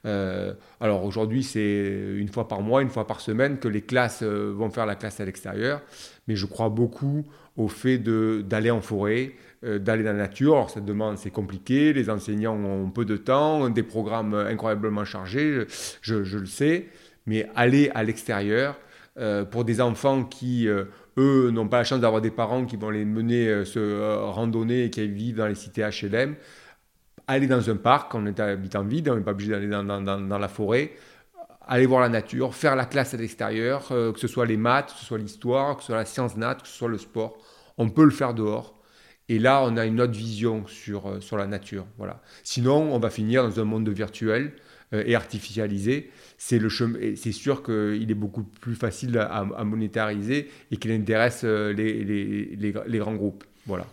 [0.06, 4.22] Euh, alors aujourd'hui, c'est une fois par mois, une fois par semaine que les classes
[4.24, 5.82] euh, vont faire la classe à l'extérieur,
[6.28, 7.26] mais je crois beaucoup
[7.58, 10.54] au fait d'aller en forêt, d'aller dans la nature.
[10.54, 15.66] Alors ça demande, c'est compliqué, les enseignants ont peu de temps, des programmes incroyablement chargés,
[16.02, 16.86] je, je le sais,
[17.26, 18.78] mais aller à l'extérieur
[19.50, 20.70] pour des enfants qui
[21.18, 24.26] eux n'ont pas la chance d'avoir des parents qui vont les mener euh, se euh,
[24.26, 26.36] randonner et qui vivent dans les cités HLM.
[27.28, 30.48] Aller dans un parc, on est habitant vide, on n'est pas obligé d'aller dans, la
[30.48, 30.94] forêt.
[31.68, 34.94] Aller voir la nature, faire la classe à l'extérieur, euh, que ce soit les maths,
[34.94, 37.38] que ce soit l'histoire, que ce soit la science nat, que ce soit le sport.
[37.78, 38.76] On peut le faire dehors.
[39.28, 41.86] Et là, on a une autre vision sur, sur la nature.
[41.98, 42.22] Voilà.
[42.44, 44.54] Sinon, on va finir dans un monde virtuel
[44.94, 46.70] et artificialisé c'est le
[47.16, 52.98] c'est sûr qu'il est beaucoup plus facile à, monétariser et qu'il intéresse euh, les, les,
[53.00, 53.44] grands groupes.
[53.66, 53.88] Voilà.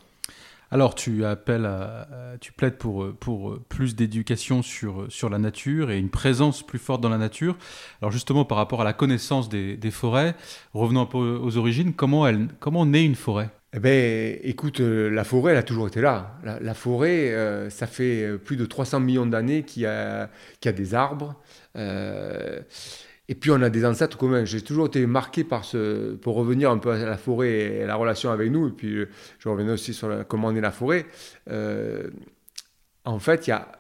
[0.71, 1.69] Alors, tu appelles,
[2.41, 7.01] tu plaides pour, pour plus d'éducation sur, sur la nature et une présence plus forte
[7.01, 7.57] dans la nature.
[8.03, 10.35] Alors, justement, par rapport à la connaissance des, forêts,
[10.73, 13.51] revenons un peu aux origines, comment, elle, comment naît une forêt?
[13.77, 16.39] Eh ben, écoute, euh, la forêt, elle a toujours été là.
[16.45, 19.87] La, forêt, euh, ça fait plus de 300 millions d'années qu'il y,
[20.61, 21.37] qu'il y a des arbres.
[21.77, 22.61] Euh,
[23.29, 24.45] Et puis on a des ancêtres communs.
[24.45, 27.97] J'ai toujours été marqué par ce, pour revenir un peu à la forêt et la
[27.97, 29.07] relation avec nous, et puis
[29.39, 31.07] je reviens aussi sur comment on est la forêt.
[31.49, 32.11] Euh,
[33.07, 33.73] en fait, il y a,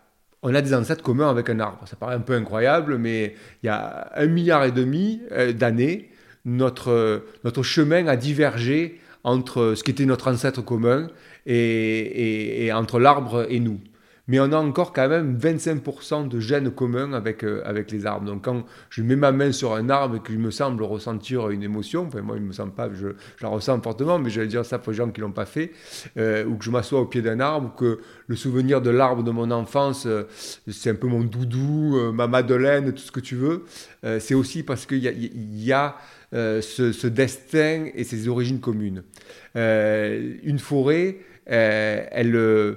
[0.42, 1.87] on a des ancêtres communs avec un arbre.
[1.87, 6.11] Ça paraît un peu incroyable, mais il y a un milliard et demi euh, d'années,
[6.46, 11.09] notre, notre chemin a divergé entre ce qui était notre ancêtre commun
[11.46, 13.80] et entre l'arbre et nous
[14.26, 18.26] mais on a encore quand même 25% de gènes communs avec, euh, avec les arbres.
[18.26, 21.62] Donc quand je mets ma main sur un arbre et qu'il me semble ressentir une
[21.62, 24.46] émotion, enfin moi il me semble pas, je, je, la ressens fortement, mais je vais
[24.46, 25.72] dire ça pour les gens qui l'ont pas fait,
[26.16, 29.22] euh, ou que je m'assois au pied d'un arbre, ou que le souvenir de l'arbre
[29.22, 30.24] de mon enfance, euh,
[30.68, 33.64] c'est un peu mon doudou, ma madeleine, tout ce que tu veux,
[34.18, 35.96] c'est aussi parce qu'il y a, y a
[36.32, 39.02] ce, ce, destin et ces origines communes.
[39.54, 42.76] une forêt, elle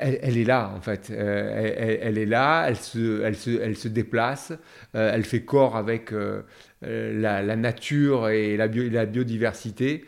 [0.00, 1.10] elle, est là, en fait.
[1.10, 4.52] Euh, elle, est là, elle se, elle se, elle se déplace,
[4.94, 6.42] euh, elle fait corps avec euh,
[6.82, 10.04] la, nature et la, la biodiversité.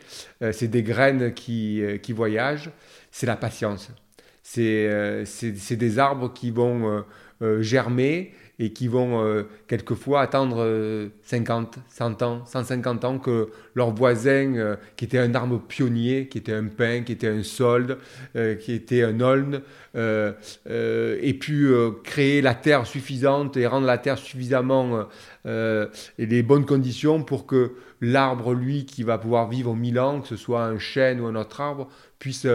[0.51, 2.71] c'est des graines qui, qui voyagent.
[3.11, 3.91] C'est la patience.
[4.41, 4.89] C'est
[5.71, 7.05] des arbres qui vont
[7.59, 13.91] germer et qui vont euh, quelquefois attendre 50, euh, 100 ans, 150 ans que leur
[13.91, 17.97] voisin, euh, qui était un arbre pionnier, qui était un pin, qui était un solde,
[18.59, 19.61] qui était un aulne,
[19.95, 25.07] ait pu créer la terre suffisante et rendre la terre suffisamment
[25.45, 25.87] et
[26.17, 30.35] les bonnes conditions pour que l'arbre, lui, qui va pouvoir vivre mille ans, que ce
[30.35, 31.89] soit un chêne ou un autre arbre,
[32.19, 32.47] puisse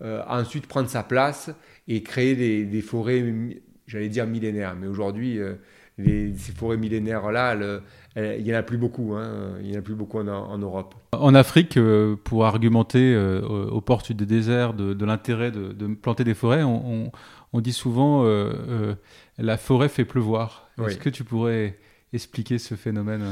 [0.00, 1.50] ensuite prendre sa place
[1.88, 3.24] et créer des, des forêts
[3.88, 5.54] j'allais dire millénaire, mais aujourd'hui, euh,
[5.98, 7.56] ces forêts millénaires-là,
[8.16, 9.14] il n'y en a plus beaucoup.
[9.14, 10.94] Hein, il n'y en a plus beaucoup en, Europe.
[11.12, 16.34] En Afrique, euh, pour argumenter euh, aux portes des déserts de, l'intérêt de, planter des
[16.34, 17.10] forêts, on,
[17.54, 18.24] dit souvent
[19.38, 20.68] la forêt fait pleuvoir.
[20.86, 21.78] Est-ce que tu pourrais
[22.12, 23.22] expliquer ce phénomène?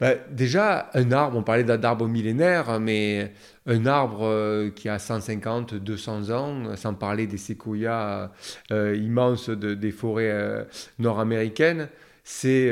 [0.00, 3.32] Bah, déjà, un arbre, on parlait d'arbre millénaire, mais
[3.66, 8.30] un arbre euh, qui a 150, 200 ans, sans parler des séquoias
[8.72, 10.64] euh, immenses des forêts euh,
[10.98, 11.88] nord-américaines,
[12.24, 12.70] c'est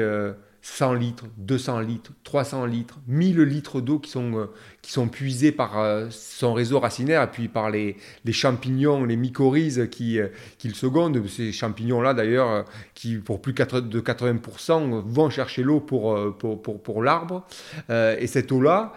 [0.69, 4.47] 100 litres, 200 litres, 300 litres, 1000 litres d'eau qui sont, euh,
[4.83, 9.17] qui sont puisés par euh, son réseau racinaire et puis par les, les champignons, les
[9.17, 11.27] mycorhizes qui, euh, qui le secondent.
[11.27, 12.65] Ces champignons-là, d'ailleurs,
[12.95, 17.45] qui pour plus de 80% vont chercher l'eau pour, pour, pour, pour l'arbre.
[17.91, 18.93] et cette eau-là,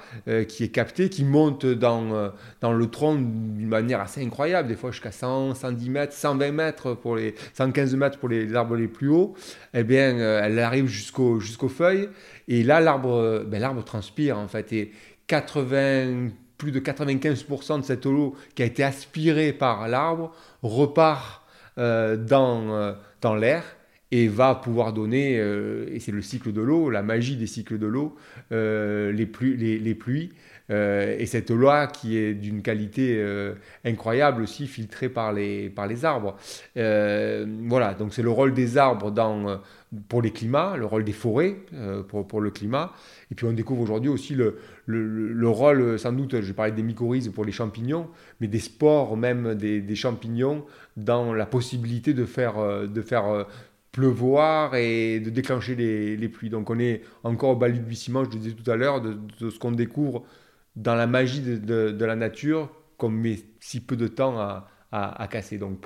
[0.48, 4.92] qui est captée, qui monte dans, dans le tronc d'une manière assez incroyable, des fois
[4.92, 9.10] jusqu'à 100, 110 mètres, 120 mètres, pour les, 115 mètres pour les arbres les plus
[9.10, 9.34] hauts,
[9.74, 12.10] eh bien, elle arrive jusqu'au jusqu'aux feuilles.
[12.48, 14.74] Et là, l'arbre ben, transpire, en fait.
[15.28, 20.32] 80, plus de 95% de cette eau qui a été aspirée par l'arbre
[20.62, 21.42] repart
[21.78, 23.64] euh, dans, euh, dans l'air
[24.12, 27.80] et va pouvoir donner, euh, et c'est le cycle de l'eau, la magie des cycles
[27.80, 28.18] de l'eau,
[28.52, 30.30] les, pluies,
[30.70, 33.26] et cette eau-là qui est d'une qualité
[33.86, 36.36] incroyable aussi, filtrée par les, par les arbres.
[36.76, 39.62] voilà, donc c'est le rôle des arbres dans
[40.10, 41.56] pour les climats, le rôle des forêts
[42.10, 42.92] pour, pour, le climat.
[43.32, 44.58] Et puis on découvre aujourd'hui aussi le,
[44.92, 48.08] le, le, rôle, sans doute, je parlais des mycorhizes pour les champignons,
[48.40, 50.66] mais des spores même des, champignons
[50.98, 53.44] dans la possibilité de faire, euh, de faire euh,
[53.92, 56.50] pleuvoir et de déclencher les, pluies.
[56.50, 59.18] Donc on est encore au balbutiement, je le disais tout à l'heure, de,
[59.50, 60.24] ce qu'on découvre
[60.76, 65.58] dans la magie de, la nature qu'on met si peu de temps à, casser.
[65.58, 65.84] Donc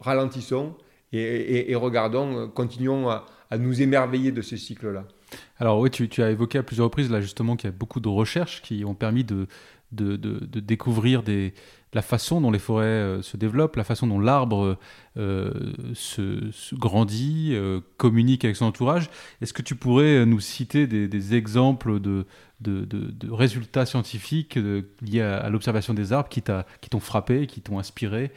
[0.00, 0.76] ralentissons
[1.12, 5.06] et, et, regardons, continuons à à nous émerveiller de ce cycle-là.
[5.58, 8.08] Alors oui, tu, as évoqué à plusieurs reprises là justement qu'il y a beaucoup de
[8.08, 9.46] recherches qui ont permis de,
[9.92, 11.22] découvrir
[11.92, 14.78] la façon dont les forêts euh, se développent, la façon dont l'arbre
[15.16, 19.10] euh, se, grandit, euh, communique avec son entourage.
[19.40, 22.26] Est-ce que tu pourrais nous citer des, exemples de,
[22.60, 24.58] de, résultats scientifiques
[25.02, 28.30] liés à, l'observation des arbres qui t'ont frappé, qui t'ont inspiré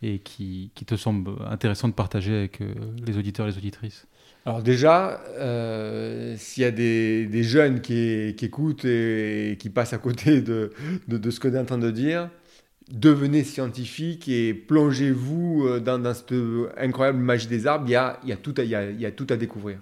[0.00, 2.60] et qui, qui, te semblent intéressants de partager avec
[3.04, 4.06] les auditeurs et les auditrices?
[4.48, 10.40] Alors déjà, euh, s'il y a des, jeunes qui, écoutent et, qui passent à côté
[10.40, 10.72] de,
[11.06, 12.30] ce que tu es en train de dire,
[12.90, 16.32] devenez scientifique et plongez-vous euh, dans, cette
[16.78, 17.84] incroyable magie des arbres.
[17.88, 18.54] Il y a, tout,
[19.28, 19.80] à, découvrir.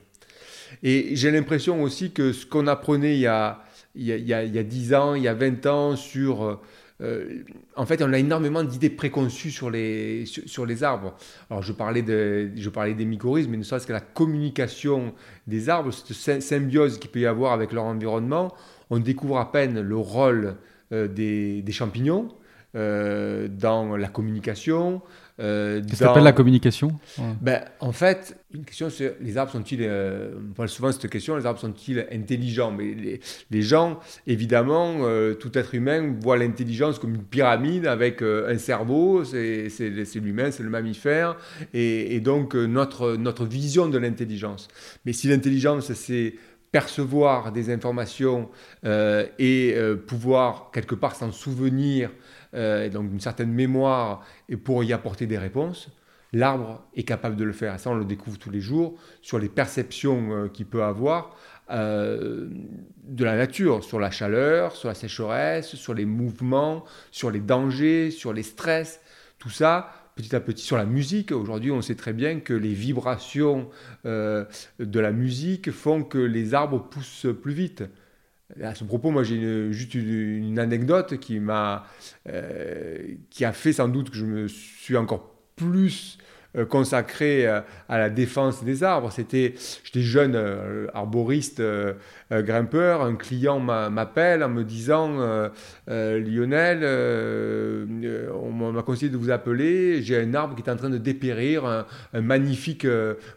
[0.83, 3.63] Et j'ai l'impression aussi que ce qu'on apprenait il y, a,
[3.95, 6.61] il, il y a 10 ans, il y a 20 ans sur
[7.03, 7.43] euh,
[7.75, 11.15] en fait, on a énormément d'idées préconçues sur les, sur, les arbres.
[11.51, 15.13] Alors, je parlais, de, je parlais des mycorhizes, mais ne serait-ce que la communication
[15.47, 18.55] des arbres, cette symbiose qu'il peut y avoir avec leur environnement,
[18.91, 20.57] on découvre à peine le rôle
[20.93, 22.29] euh, des, champignons
[22.75, 25.03] euh, dans la communication,
[25.39, 26.99] Euh, ça s'appelle la communication
[27.43, 31.11] ben, En fait, une question c'est les arbres sont-ils, euh, on parle souvent de cette
[31.11, 32.71] question, les arbres sont-ils intelligents?
[32.71, 33.21] Mais les,
[33.51, 39.25] les, gens, évidemment, euh, tout être humain voit l'intelligence comme une pyramide avec un cerveau,
[39.25, 39.69] c'est
[40.15, 41.37] l'humain, c'est le mammifère,
[41.75, 44.69] et, et donc notre, notre vision de l'intelligence.
[45.05, 46.35] Mais si l'intelligence, c'est
[46.73, 48.49] percevoir des informations
[48.85, 52.11] et pouvoir quelque part s'en souvenir,
[52.55, 55.89] euh, donc d'une certaine mémoire, et pour y apporter des réponses,
[56.33, 57.75] l'arbre est capable de le faire.
[57.75, 61.37] Et ça, on le découvre tous les jours sur les perceptions euh, qu'il peut avoir
[61.71, 62.49] euh,
[63.05, 68.11] de la nature, sur la chaleur, sur la sécheresse, sur les mouvements, sur les dangers,
[68.11, 69.01] sur les stress.
[69.39, 71.33] Tout ça, petit à petit sur la musique.
[71.33, 73.69] Aujourd'hui, on sait très bien que les vibrations
[74.05, 74.47] de
[75.01, 77.85] la musique font que les arbres poussent plus vite.
[78.63, 81.85] À ce propos, moi j'ai juste une, anecdote qui m'a,
[82.29, 86.19] euh, a fait sans doute que je me suis encore plus
[86.57, 89.11] euh, consacré euh, à la défense des arbres.
[89.11, 90.41] C'était, j'étais jeune
[90.95, 91.61] arboriste,
[92.31, 93.03] grimpeur.
[93.03, 95.19] Un client m'appelle en me disant
[95.89, 96.85] Lionel,
[98.33, 100.03] on m'a conseillé de vous appeler.
[100.03, 102.87] J'ai un arbre qui est en train de dépérir, un magnifique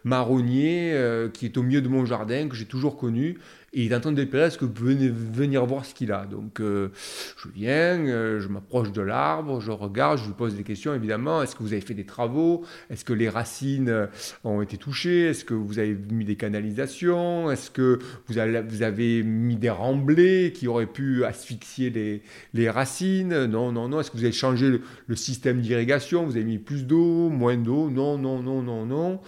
[0.04, 0.96] marronnier
[1.34, 3.40] qui est au milieu de mon jardin que j'ai toujours connu
[3.74, 6.12] et il est en train de dépérir, est-ce que vous pouvez venir voir ce qu'il
[6.12, 6.26] a?
[6.26, 6.90] Donc euh,
[7.38, 11.44] je viens, euh, je m'approche de l'arbre, je regarde, je lui pose des questions évidemment.
[11.44, 12.64] Est-ce que vous avez fait des travaux?
[12.90, 14.08] Est-ce que les racines euh,
[14.44, 15.28] ont été touchées?
[15.28, 17.52] Est-ce que vous avez mis des canalisations?
[17.52, 22.22] Est-ce que vous avez, mis des remblais qui auraient pu asphyxier
[22.54, 23.46] les, racines?
[23.46, 24.00] Non, non, non.
[24.00, 26.26] Est-ce que vous avez changé le, système d'irrigation?
[26.26, 27.90] Vous avez mis plus d'eau, moins d'eau?
[27.90, 29.20] Non, non, non, non, non.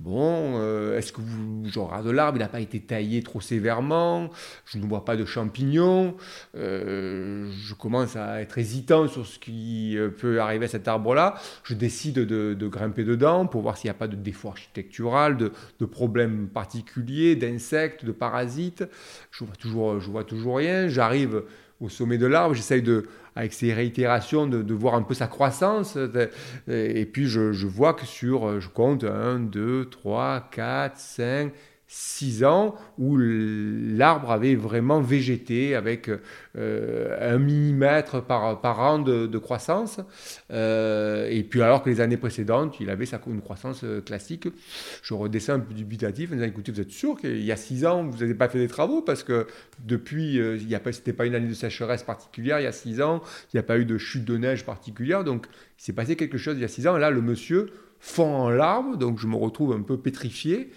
[0.00, 0.58] Bon,
[1.00, 4.30] est-ce que vous, regarde l'arbre, il n'a pas été taillé trop sévèrement,
[4.64, 6.16] je ne vois pas de champignons,
[6.54, 11.34] euh, je commence à être hésitant sur ce qui euh, peut arriver à cet arbre-là,
[11.64, 15.52] je décide de, grimper dedans pour voir s'il n'y a pas de défaut architectural, de,
[15.80, 18.84] de problèmes particuliers, d'insectes, de parasites,
[19.32, 21.42] je vois je vois toujours rien, j'arrive
[21.80, 25.96] au sommet de l'arbre, j'essaye de, avec ces réitérations, de, voir un peu sa croissance.
[26.68, 31.52] Et puis je, je vois que sur, je compte 1, 2, 3, 4, 5,
[31.92, 36.08] 6 ans où l'arbre avait vraiment végété avec
[36.56, 39.98] euh, un millimètre par, par an de, croissance.
[40.52, 44.46] Euh, et puis alors que les années précédentes, il avait sa, une croissance euh, classique.
[45.02, 47.84] Je redescends un peu dubitatif en disant, écoutez, vous êtes sûr qu'il y a 6
[47.84, 49.02] ans, vous n'avez pas fait des travaux?
[49.02, 49.48] Parce que
[49.80, 53.02] depuis, il y a pas, pas une année de sécheresse particulière, il y a 6
[53.02, 53.20] ans,
[53.52, 55.24] il n'y a pas eu de chute de neige particulière.
[55.24, 56.96] Donc il s'est passé quelque chose il y a 6 ans.
[56.98, 60.70] Là, le monsieur fond en larmes, donc je me retrouve un peu pétrifié.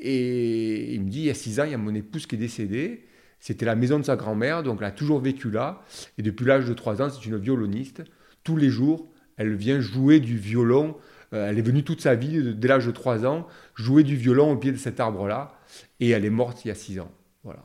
[0.00, 2.34] Et il me dit, il y a six ans, il y a mon épouse qui
[2.34, 3.06] est décédée.
[3.38, 5.82] C'était la maison de sa grand-mère, donc elle a toujours vécu là.
[6.18, 8.02] Et depuis l'âge de trois ans, c'est une violoniste.
[8.44, 10.96] Tous les jours, elle vient jouer du violon.
[11.32, 14.52] Euh, elle est venue toute sa vie, dès l'âge de trois ans, jouer du violon
[14.52, 15.54] au pied de cet arbre-là.
[16.00, 17.10] Et elle est morte il y a six ans.
[17.44, 17.64] Voilà.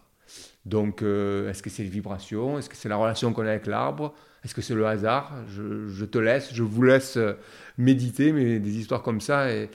[0.66, 2.58] Donc, euh, est-ce que c'est les vibrations?
[2.58, 4.14] Est-ce que c'est la relation qu'on a avec l'arbre?
[4.44, 5.34] Est-ce que c'est le hasard?
[5.48, 7.34] Je, je, te laisse, je vous laisse euh,
[7.78, 9.70] méditer, mais des histoires comme ça, et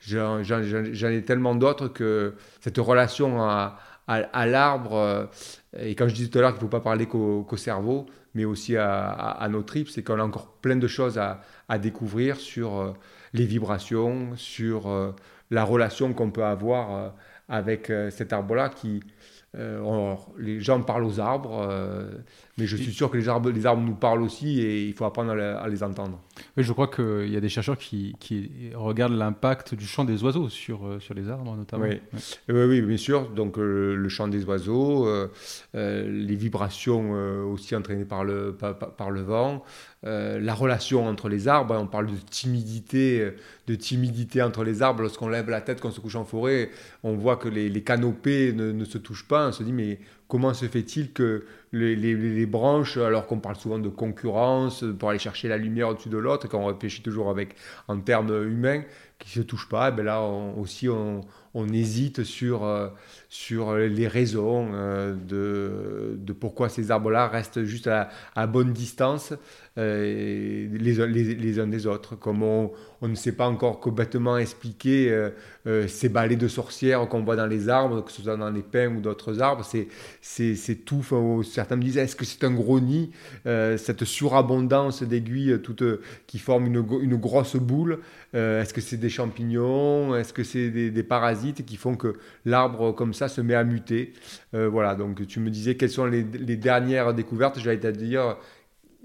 [0.00, 3.78] j'en ai tellement d'autres que cette relation à,
[4.46, 5.26] l'arbre, euh,
[5.78, 8.44] et quand je disais tout à l'heure qu'il ne faut pas parler qu'au cerveau, mais
[8.44, 11.40] aussi à, à nos tripes, c'est qu'on a encore plein de choses à,
[11.78, 12.92] découvrir sur euh,
[13.32, 15.12] les vibrations, sur euh,
[15.50, 17.14] la relation qu'on peut avoir
[17.48, 19.00] avec cet arbre-là qui,
[19.54, 21.68] les gens parlent aux arbres,
[22.58, 25.04] mais je suis sûr que les arbres, les arbres nous parlent aussi et il faut
[25.04, 26.22] apprendre à les entendre.
[26.56, 30.22] Oui, je crois qu'il y a des chercheurs qui, qui regardent l'impact du chant des
[30.22, 31.84] oiseaux sur, euh, sur les arbres notamment.
[31.84, 32.00] Oui,
[32.48, 33.28] oui, oui, bien sûr.
[33.28, 35.28] Donc euh, le chant des oiseaux, euh,
[35.74, 37.12] les vibrations
[37.52, 39.62] aussi entraînées par le, par, par le vent,
[40.02, 41.76] la relation entre les arbres.
[41.78, 43.32] On parle de timidité,
[43.66, 45.02] de timidité entre les arbres.
[45.02, 46.70] Lorsqu'on lève la tête, qu'on se couche en forêt,
[47.02, 49.48] on voit que les, les canopées ne, ne, se touchent pas.
[49.48, 53.88] On se dit mais comment se fait-il que les, branches, alors qu'on parle souvent de
[53.88, 57.54] concurrence pour aller chercher la lumière au-dessus de l'autre, quand on réfléchit toujours avec,
[57.88, 58.82] en termes humains,
[59.18, 61.22] qui ne se touchent pas, ben là aussi on,
[61.72, 62.88] hésite sur, euh,
[63.88, 65.14] les raisons euh,
[66.18, 69.32] de, pourquoi ces arbres-là restent juste à bonne distance
[69.78, 72.16] euh, les, les, uns des autres.
[72.16, 75.28] Comme on, ne sait pas encore complètement expliquer
[75.86, 78.88] ces balais de sorcières qu'on voit dans les arbres, que ce soit dans les pins
[78.88, 79.64] ou d'autres arbres,
[80.20, 81.02] c'est tout.
[81.44, 83.10] certains me disent est-ce que c'est un gros nid,
[83.44, 85.84] cette surabondance d'aiguilles toutes
[86.26, 88.00] qui forment une, une grosse boule
[88.32, 92.14] Est-ce que c'est des champignons Est-ce que c'est des, parasites qui font que
[92.44, 94.12] l'arbre comme ça se met à muter?
[94.54, 98.36] Euh, voilà, donc tu me disais quelles sont les, dernières découvertes, j'allais te dire,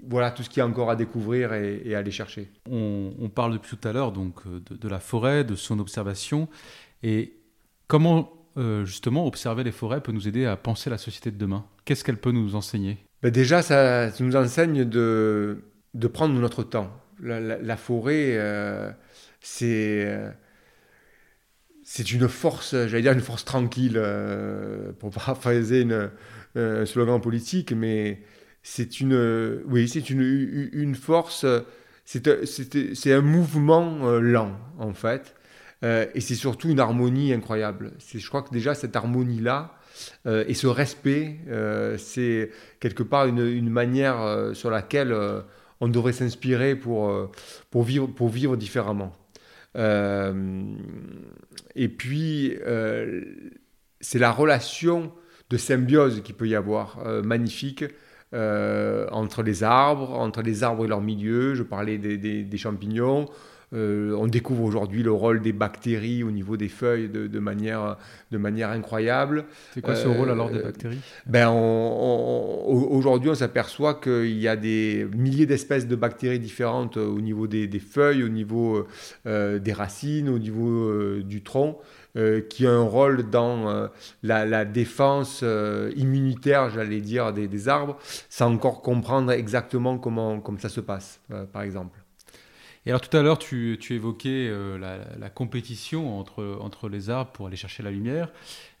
[0.08, 2.50] voilà tout ce qu'il y a encore à découvrir et, à aller chercher.
[2.70, 6.48] On, parle depuis tout à l'heure donc euh, de, la forêt, de son observation.
[7.02, 7.34] Et
[7.86, 11.64] comment euh, justement observer les forêts peut nous aider à penser la société de demain?
[11.84, 12.98] Qu'est-ce qu'elle peut nous enseigner?
[13.22, 15.62] Ben Déjà, ça, nous enseigne de,
[15.94, 16.90] de prendre notre temps.
[17.20, 18.90] La, forêt, euh,
[19.40, 20.32] c'est
[21.84, 24.02] c'est une force, j'allais dire une force tranquille,
[24.98, 26.10] pour paraphraser une,
[26.56, 28.22] un slogan politique, mais
[28.62, 31.44] c'est une, oui, c'est une, une force,
[32.04, 35.34] c'est un mouvement euh, lent en fait,
[35.84, 37.92] euh, et c'est surtout une harmonie incroyable.
[38.14, 39.74] Je crois que déjà cette harmonie-là
[40.26, 41.38] euh, et ce respect,
[41.98, 42.50] c'est
[42.80, 45.14] quelque part une, une manière sur laquelle
[45.80, 47.30] on devrait s'inspirer pour,
[47.70, 49.12] pour, vivre, pour vivre différemment.
[49.74, 49.82] et
[51.88, 52.56] puis,
[54.00, 55.12] c'est la relation
[55.50, 57.84] de symbiose qu'il peut y avoir, magnifique,
[58.34, 61.54] euh, entre les arbres, entre les arbres et leur milieu.
[61.54, 63.26] Je parlais des, champignons.
[63.74, 67.98] Euh, on découvre aujourd'hui le rôle des bactéries au niveau des feuilles de, manière,
[68.30, 69.44] de manière incroyable.
[69.74, 71.00] C'est quoi ce rôle alors des euh, bactéries?
[71.26, 77.46] ben Aujourd'hui, on s'aperçoit qu'il y a des milliers d'espèces de bactéries différentes au niveau
[77.46, 78.86] des, feuilles, au niveau
[79.26, 81.78] des racines, au niveau du tronc.
[82.14, 83.88] Euh, qui a un rôle dans euh,
[84.22, 87.96] la, défense euh, immunitaire, j'allais dire, des, arbres,
[88.28, 91.22] sans encore comprendre exactement comment, comment ça se passe,
[91.54, 91.98] par exemple.
[92.84, 97.46] Et alors tout à l'heure, tu, tu, évoquais la, compétition entre, entre les arbres pour
[97.46, 98.30] aller chercher la lumière.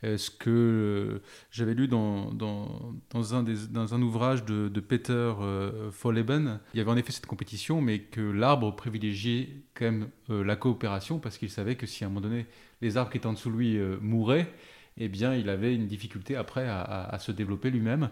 [0.02, 6.78] Ce que j'avais lu dans, dans, un des, dans, un ouvrage de, Peter euh, il
[6.78, 11.38] y avait en effet cette compétition, mais que l'arbre privilégiait quand même la coopération parce
[11.38, 12.46] qu'il savait que si à un moment donné
[12.82, 14.52] les arbres qui étaient en dessous de lui euh, mouraient,
[14.98, 18.10] eh bien, il avait une difficulté après à, se développer lui-même.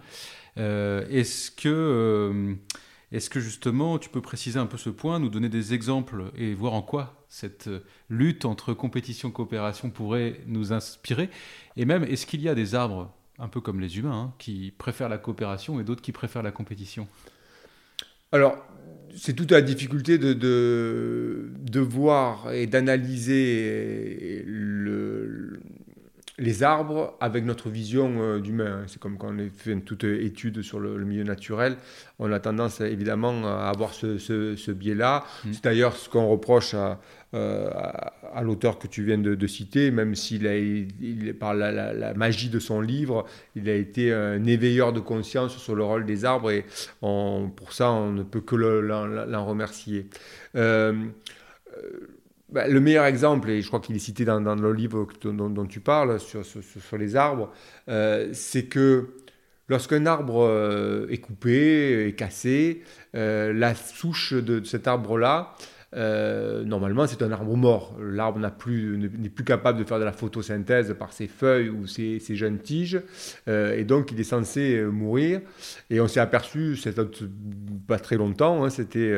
[0.57, 2.55] Euh, est-ce que, euh,
[3.13, 6.55] est-ce que justement, tu peux préciser un peu ce point, nous donner des exemples et
[6.55, 7.69] voir en quoi cette
[8.09, 11.29] lutte entre compétition et coopération pourrait nous inspirer?
[11.77, 14.73] Et même, est-ce qu'il y a des arbres, un peu comme les humains, hein, qui
[14.79, 17.09] préfèrent la coopération et d'autres qui préfèrent la compétition?
[18.31, 18.65] Alors,
[19.17, 24.45] c'est toute la difficulté de, de, voir et d'analyser
[26.41, 28.83] les arbres avec notre vision euh, d'humain.
[28.89, 31.77] C'est comme quand on fait une toute étude sur le, milieu naturel,
[32.19, 35.25] on a tendance évidemment à avoir ce, ce, biais-là.
[35.45, 35.53] Mmh.
[35.53, 36.99] C'est d'ailleurs ce qu'on reproche à,
[37.33, 37.71] euh,
[38.35, 42.59] à, l'auteur que tu viens de, citer, même s'il a, il, par la, magie de
[42.59, 43.25] son livre,
[43.55, 46.65] il a été un éveilleur de conscience sur le rôle des arbres et
[47.01, 50.09] pour ça, on ne peut que l'en remercier.
[50.57, 50.93] Euh,
[51.77, 52.20] euh,
[52.53, 55.81] bah, le meilleur exemple, et je crois qu'il est cité dans, le livre dont, tu
[55.81, 57.53] parles sur, sur, les arbres,
[58.33, 59.17] c'est que
[59.69, 62.83] lorsqu'un arbre est coupé, est cassé,
[63.13, 65.55] la souche de cet arbre-là,
[65.97, 67.97] euh, normalement, c'est un arbre mort.
[68.01, 72.21] L'arbre n'est plus, plus capable de faire de la photosynthèse par ses feuilles ou ses,
[72.37, 73.01] jeunes tiges,
[73.49, 75.41] euh, et donc il est censé euh, mourir.
[75.91, 77.03] Et on s'est aperçu, c'était
[77.89, 79.13] pas très longtemps, hein, c'était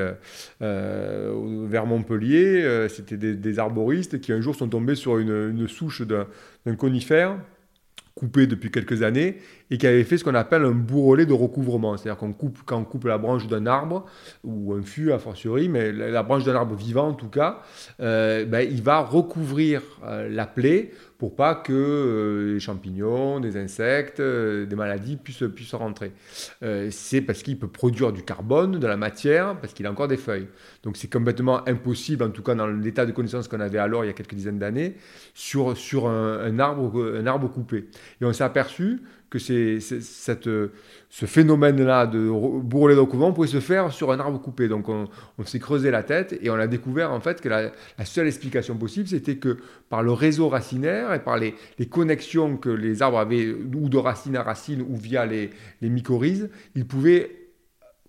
[0.60, 6.76] vers Montpellier, c'était des, arboristes qui un jour sont tombés sur une, une souche d'un
[6.76, 7.36] conifère
[8.14, 9.38] coupé depuis quelques années
[9.72, 11.96] et qui avait fait ce qu'on appelle un bourrelet de recouvrement.
[11.96, 14.04] C'est-à-dire qu'on coupe, quand coupe la branche d'un arbre,
[14.44, 17.62] ou un fût a fortiori, mais la, branche d'un arbre vivant en tout cas,
[18.00, 23.56] euh, ben, il va recouvrir euh, la plaie pour pas que euh, les champignons, des
[23.56, 26.12] insectes, euh, des maladies puissent, puissent rentrer.
[26.90, 30.16] C'est parce qu'il peut produire du carbone, de la matière, parce qu'il a encore des
[30.16, 30.48] feuilles.
[30.82, 34.08] Donc c'est complètement impossible, en tout cas dans l'état de connaissance qu'on avait alors il
[34.08, 34.96] y a quelques dizaines d'années,
[35.32, 37.88] sur, sur un, arbre, un arbre coupé.
[38.20, 39.00] Et on s'est aperçu
[39.33, 40.51] que cette,
[41.09, 42.28] ce phénomène-là de
[42.61, 44.68] bourrelet de recouvrement pouvait se faire sur un arbre coupé.
[44.68, 45.09] Donc on,
[45.47, 47.72] s'est creusé la tête et on a découvert en fait que la,
[48.05, 49.57] seule explication possible, c'était que
[49.89, 51.55] par le réseau racinaire et par les,
[51.91, 55.49] connexions que les arbres avaient, ou de racine à racine, ou via les,
[55.80, 57.49] mycorhizes, ils pouvaient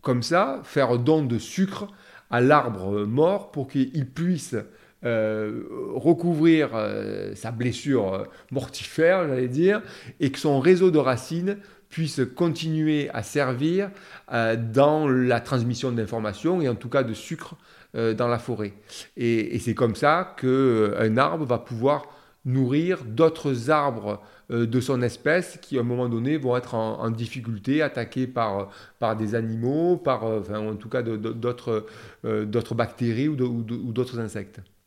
[0.01, 1.87] comme ça faire don de sucre
[2.29, 4.57] à l'arbre mort pour qu'il puisse
[5.05, 5.63] euh,
[5.95, 9.81] recouvrir euh, sa blessure euh, mortifère, j'allais dire,
[10.21, 11.57] et que son réseau de racines
[11.89, 13.91] puisse continuer à servir
[14.31, 17.55] dans la transmission d'informations et en tout cas de sucre
[17.93, 18.73] dans la forêt.
[19.15, 22.07] Et, c'est comme ça qu'un arbre va pouvoir
[22.45, 27.83] nourrir d'autres arbres de son espèce qui à un moment donné vont être en, difficulté,
[27.83, 31.85] attaqués par, par des animaux, par, enfin, en tout cas d'autres
[32.73, 34.61] bactéries ou d'autres insectes.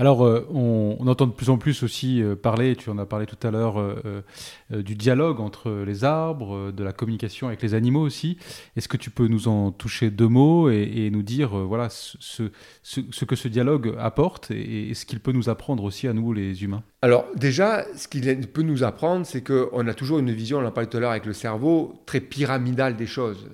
[0.00, 3.26] Alors, euh, on, entend de plus en plus aussi euh, parler, tu en as parlé
[3.26, 4.22] tout à l'heure, euh,
[4.70, 8.38] du dialogue entre les arbres, de la communication avec les animaux aussi.
[8.76, 12.44] Est-ce que tu peux nous en toucher deux mots et, nous dire voilà, ce,
[13.24, 16.82] que ce dialogue apporte et, ce qu'il peut nous apprendre aussi à nous, les humains?
[17.02, 20.70] Alors, déjà, ce qu'il peut nous apprendre, c'est qu'on a toujours une vision, on en
[20.70, 23.50] parlait tout à l'heure avec le cerveau, très pyramidale des choses.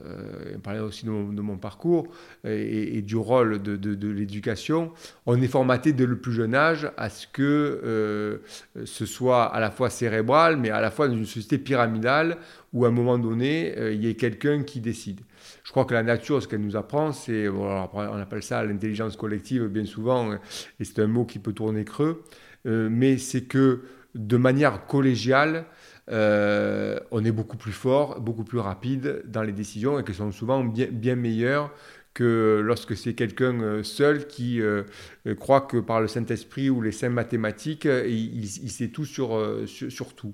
[0.55, 2.07] on parlait aussi de mon, parcours
[2.45, 4.93] et, du rôle de, de l'éducation.
[5.25, 8.39] On est formaté de le plus jeune âge à ce que euh,
[8.85, 12.37] ce soit à la fois cérébral, mais à la fois dans une société pyramidale
[12.73, 15.21] où à un moment donné, euh, il y ait quelqu'un qui décide.
[15.65, 19.67] Je crois que la nature, ce qu'elle nous apprend, c'est, on appelle ça l'intelligence collective
[19.67, 22.23] bien souvent, et c'est un mot qui peut tourner creux,
[22.67, 23.83] euh, mais c'est que
[24.15, 25.65] de manière collégiale,
[26.09, 30.63] on est beaucoup plus fort, beaucoup plus rapide dans les décisions et qu'elles sont souvent
[30.63, 31.73] bien, bien meilleures
[32.17, 34.85] que lorsque c'est quelqu'un euh, seul qui euh,
[35.27, 40.15] euh, croit que par le Saint-Esprit ou les saints mathématiques, il, sait tout sur, sur,
[40.15, 40.33] tout.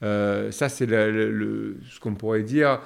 [0.00, 2.80] ça, c'est ce qu'on pourrait dire,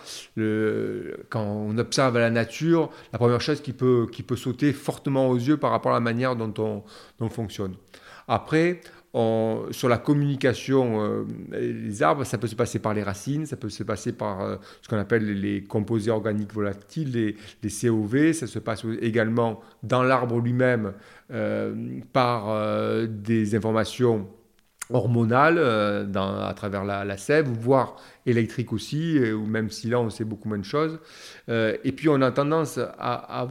[1.29, 5.37] quand on observe la nature, la première chose qui peut, qui peut sauter fortement aux
[5.37, 6.83] yeux par rapport à la manière dont on,
[7.21, 7.77] dont on fonctionne.
[8.27, 8.81] Après,
[9.15, 13.69] sur la communication, euh, les arbres, ça peut se passer par les racines, ça peut
[13.69, 18.59] se passer par euh, ce qu'on appelle les composés organiques volatiles, les, COV, ça se
[18.59, 20.93] passe également dans l'arbre lui-même
[21.31, 21.75] euh,
[22.13, 22.57] par
[23.07, 24.29] des informations
[24.91, 27.97] hormonales à travers la, sève, voire
[28.27, 30.99] électriques aussi, ou même si là on sait beaucoup moins de choses.
[31.49, 33.47] et puis on a tendance à,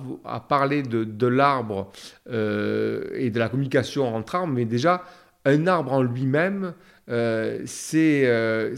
[0.48, 1.92] parler de l'arbre
[2.28, 5.04] et de la communication entre arbres, mais déjà
[5.46, 6.74] un arbre en lui-même,
[7.10, 7.66] euh,
[7.96, 8.76] euh,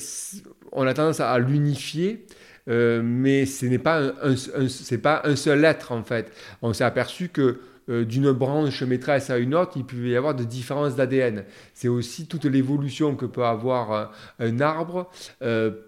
[0.72, 2.26] on a tendance à l'unifier,
[2.70, 6.32] euh, mais ce n'est pas un, seul être en fait.
[6.62, 7.60] On s'est aperçu que
[7.90, 11.44] d'une branche maîtresse à une autre, il pouvait y avoir de différences d'ADN.
[11.74, 15.12] C'est aussi toute l'évolution que peut avoir un arbre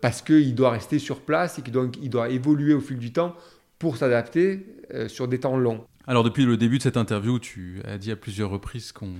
[0.02, 3.34] parce qu'il doit rester sur place et qu'il doit, doit évoluer au fil du temps
[3.80, 4.66] pour s'adapter
[5.08, 5.86] sur des temps longs.
[6.06, 9.14] Alors depuis le début de cette interview, tu as dit à plusieurs reprises qu'on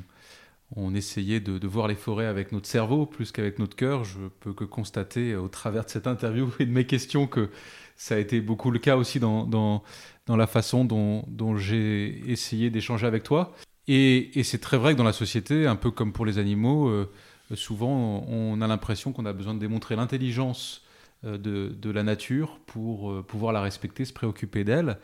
[0.76, 4.04] on essayait de, voir les forêts avec notre cerveau plus qu'avec notre cœur.
[4.04, 7.50] Je peux que constater au travers de cette interview et de mes questions que
[7.96, 9.84] ça a été beaucoup le cas aussi dans,
[10.28, 13.54] la façon dont, j'ai essayé d'échanger avec toi.
[13.88, 17.10] Et, c'est très vrai que dans la société, un peu comme pour les animaux, euh,
[17.54, 20.82] souvent on a l'impression qu'on a besoin de démontrer l'intelligence
[21.24, 24.98] euh, de, la nature pour euh, pouvoir la respecter, se préoccuper d'elle.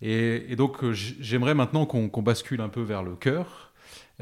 [0.00, 3.71] Et, donc j'aimerais maintenant qu'on bascule un peu vers le cœur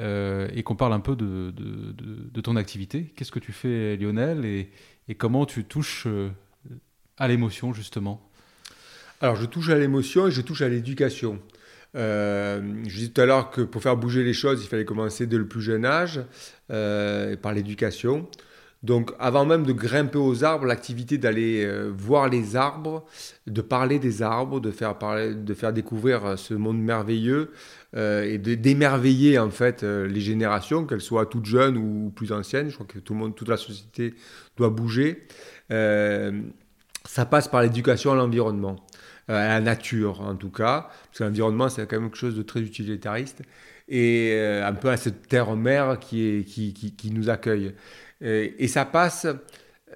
[0.01, 3.13] euh, et qu'on parle un peu de, ton activité.
[3.17, 4.71] Qu'est-ce que tu fais, Lionel, et,
[5.09, 6.31] et comment tu touches euh,
[7.19, 8.27] à l'émotion, justement?
[9.21, 11.39] Alors, je touche à l'émotion et je touche à l'éducation.
[11.97, 15.27] Euh, je disais tout à l'heure que pour faire bouger les choses, il fallait commencer
[15.27, 16.21] dès le plus jeune âge,
[16.69, 18.27] par l'éducation.
[18.83, 23.05] Donc avant même de grimper aux arbres, l'activité d'aller voir les arbres,
[23.47, 27.51] de parler des arbres, de faire, parler, de faire découvrir ce monde merveilleux,
[27.97, 32.71] euh, et d'émerveiller en fait euh, les générations, qu'elles soient toutes jeunes ou plus anciennes.
[32.71, 34.15] Je crois que tout le monde, toute la société
[34.57, 35.27] doit bouger.
[35.73, 36.41] Euh,
[37.05, 38.77] ça passe par l'éducation à l'environnement,
[39.27, 42.43] à la nature en tout cas, parce que l'environnement c'est quand même quelque chose de
[42.43, 43.43] très utilitariste
[43.89, 47.75] et un peu à cette terre-mère qui, nous accueille.
[48.21, 49.27] Et, ça passe,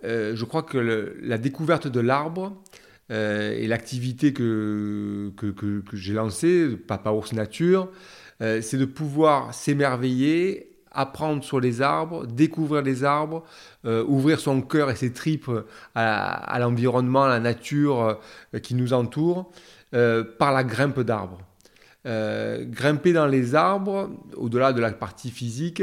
[0.02, 2.60] je crois que la découverte de l'arbre,
[3.10, 7.88] euh, et l'activité que, que, que, j'ai lancée, Papa Ours Nature,
[8.40, 13.44] euh, c'est de pouvoir s'émerveiller, apprendre sur les arbres, découvrir les arbres,
[13.84, 15.50] euh, ouvrir son cœur et ses tripes
[15.94, 18.20] à, l'environnement, à la nature
[18.62, 19.50] qui nous entoure,
[20.38, 21.38] par la grimpe d'arbres.
[22.04, 25.82] grimper dans les arbres, au-delà de la partie physique,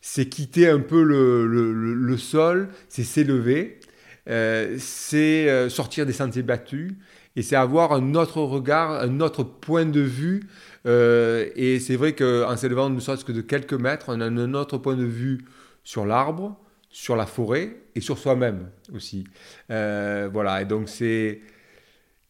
[0.00, 3.79] c'est quitter un peu le, sol, c'est s'élever,
[4.28, 6.92] euh, c'est euh, sortir des sentiers battus
[7.36, 10.42] et c'est avoir un autre regard, un autre point de vue.
[10.86, 14.54] Euh, et c'est vrai qu'en s'élevant ne serait-ce que de quelques mètres, on a un
[14.54, 15.44] autre point de vue
[15.84, 16.58] sur l'arbre,
[16.90, 19.24] sur la forêt et sur soi-même aussi.
[19.68, 21.40] voilà, et donc c'est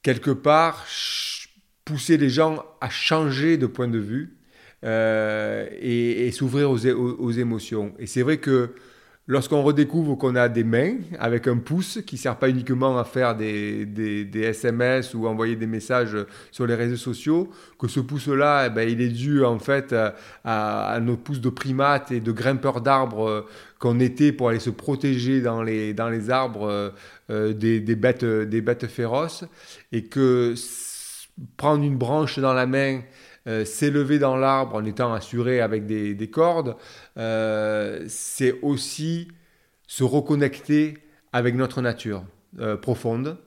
[0.02, 0.86] quelque part
[1.84, 4.36] pousser les gens à changer de point de vue
[4.82, 7.94] et, s'ouvrir aux, aux, émotions.
[7.98, 8.74] Et c'est vrai que
[9.30, 13.04] lorsqu'on redécouvre qu'on a des mains avec un pouce qui ne sert pas uniquement à
[13.04, 16.16] faire des, SMS ou envoyer des messages
[16.50, 19.94] sur les réseaux sociaux, que ce pouce-là, eh ben, il est dû en fait
[20.44, 23.46] à, nos pouces de primates et de grimpeurs d'arbres euh,
[23.78, 26.90] qu'on était pour aller se protéger dans les, arbres euh,
[27.30, 29.44] euh, des bêtes féroces,
[29.92, 30.54] et que
[31.56, 33.00] prendre une branche dans la main
[33.64, 36.76] s'élever dans l'arbre en étant assuré avec des, des cordes,
[37.16, 39.28] c'est aussi
[39.86, 40.98] se reconnecter
[41.32, 42.24] avec notre nature
[42.82, 43.38] profonde.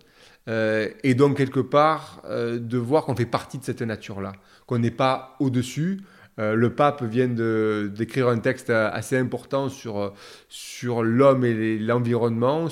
[0.47, 4.33] et donc quelque part de voir qu'on fait partie de cette nature-là,
[4.65, 6.01] qu'on n'est pas au-dessus,
[6.39, 10.13] euh, le pape vient d'écrire un texte assez important sur,
[10.49, 12.67] sur l'homme et l'environnement,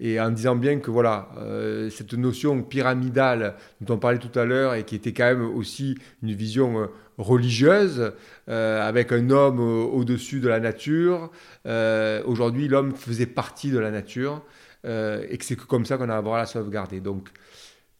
[0.00, 4.44] et, en disant bien que voilà, euh, cette notion pyramidale dont on parlait tout à
[4.44, 6.86] l'heure et qui était quand même aussi une vision euh,
[7.18, 8.12] religieuse,
[8.46, 11.30] avec un homme au-dessus de la nature.
[12.26, 14.42] Aujourd'hui, l'homme faisait partie de la nature
[14.84, 17.00] et que c'est comme ça qu'on a à voir la sauvegarder.
[17.00, 17.30] Donc,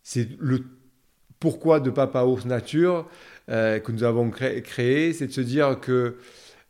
[0.02, 0.66] c'est le
[1.40, 3.06] pourquoi de Papa Ours Nature
[3.50, 6.16] euh, que nous avons créé, c'est de se dire que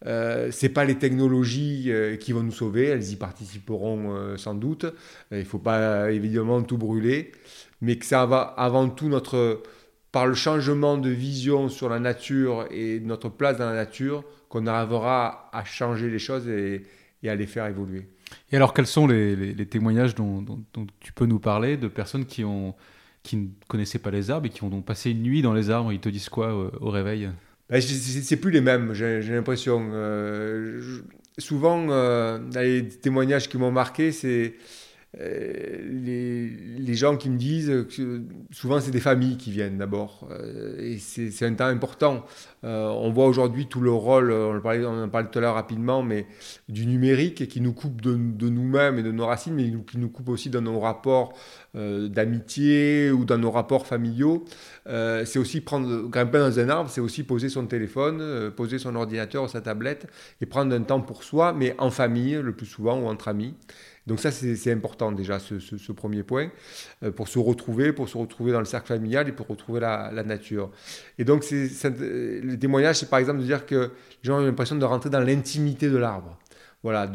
[0.05, 4.37] euh, ce n'est pas les technologies euh, qui vont nous sauver, elles y participeront euh,
[4.37, 4.87] sans doute.
[5.33, 7.33] Il faut pas évidemment tout brûler,
[7.81, 9.63] mais que ça va avant tout notre,
[10.13, 14.67] par le changement de vision sur la nature et notre place dans la nature, qu'on
[14.67, 16.85] arrivera à changer les choses et,
[17.27, 18.07] à les faire évoluer.
[18.53, 20.45] Et alors, quels sont les, témoignages dont,
[21.01, 22.75] tu peux nous parler de personnes qui ont
[23.27, 25.69] qui ne connaissaient pas les arbres et qui ont donc passé une nuit dans les
[25.71, 25.93] arbres.
[25.93, 27.29] Ils te disent quoi euh, au réveil?
[27.69, 29.91] Ben, C'est plus les mêmes, j'ai l'impression.
[29.93, 30.81] Euh,
[31.37, 34.55] souvent, euh, dans les témoignages qui m'ont marqué, c'est
[35.19, 36.49] les,
[36.79, 40.99] les, gens qui me disent que souvent c'est des familles qui viennent d'abord euh, et
[40.99, 42.27] c'est un temps important.
[42.65, 44.61] Euh, on voit aujourd'hui tout le rôle, on en,
[45.09, 46.27] parlait, tout à l'heure rapidement, mais
[46.69, 50.11] du numérique qui nous coupe de, de nous-mêmes et de nos racines, mais qui nous
[50.11, 51.33] coupe aussi dans nos rapports
[51.75, 54.45] d'amitié ou dans nos rapports familiaux.
[54.87, 59.45] c'est aussi prendre, grimper dans un arbre, c'est aussi poser son téléphone, poser son ordinateur
[59.45, 60.07] ou sa tablette
[60.41, 63.55] et prendre un temps pour soi, mais en famille le plus souvent ou entre amis.
[64.07, 66.51] Donc ça, c'est important déjà, ce, premier point,
[67.03, 70.23] euh, pour se retrouver, pour se retrouver dans le cercle familial et pour retrouver la,
[70.23, 70.71] nature.
[71.19, 74.85] Et donc, le témoignage, c'est par exemple de dire que les gens ont l'impression de
[74.85, 76.39] rentrer dans l'intimité de l'arbre.
[76.85, 77.11] Voilà,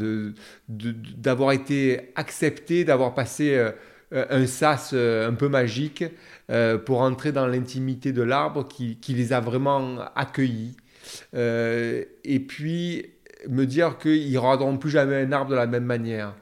[0.68, 3.72] d'avoir de, été accepté, d'avoir passé euh,
[4.12, 6.04] un sas euh, un peu magique
[6.86, 10.76] pour entrer dans l'intimité de l'arbre qui, qui, les a vraiment accueillis.
[11.34, 13.06] et puis
[13.48, 16.34] me dire qu'ils ne rendront plus jamais un arbre de la même manière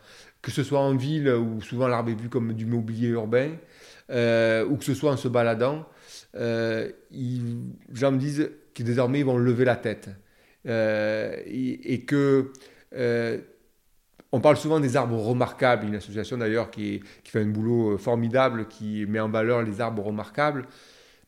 [0.49, 3.51] que ce soit en ville où souvent l'arbre est vu comme du mobilier urbain,
[4.09, 5.85] euh, ou que ce soit en se baladant,
[6.35, 7.39] euh, les
[7.93, 10.09] gens me disent que désormais ils vont lever la tête.
[10.67, 12.51] Euh, et, que
[14.31, 19.05] on parle souvent des arbres remarquables, une association d'ailleurs qui, fait un boulot formidable, qui
[19.07, 20.65] met en valeur les arbres remarquables.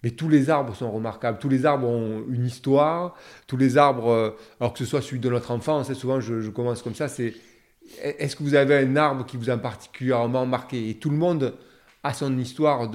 [0.03, 3.15] Mais tous les arbres sont remarquables, tous les arbres ont une histoire,
[3.45, 6.81] tous les arbres, alors que ce soit celui de notre enfance, souvent je, je commence
[6.81, 7.35] comme ça, c'est
[8.01, 10.89] est-ce que vous avez un arbre qui vous a particulièrement marqué?
[10.89, 11.53] Et tout le monde
[12.03, 12.89] a son histoire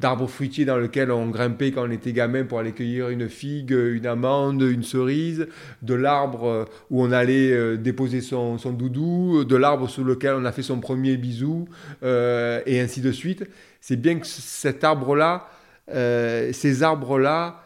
[0.00, 3.70] d'arbre fruitier dans lequel on grimpait quand on était gamin pour aller cueillir une figue,
[3.70, 5.46] une amande, une cerise,
[5.82, 10.50] de l'arbre où on allait euh, déposer son, doudou, de l'arbre sur lequel on a
[10.50, 11.68] fait son premier bisou,
[12.02, 13.44] euh, et ainsi de suite.
[13.80, 15.48] C'est bien que cet arbre-là,
[15.92, 17.62] euh, ces arbres-là,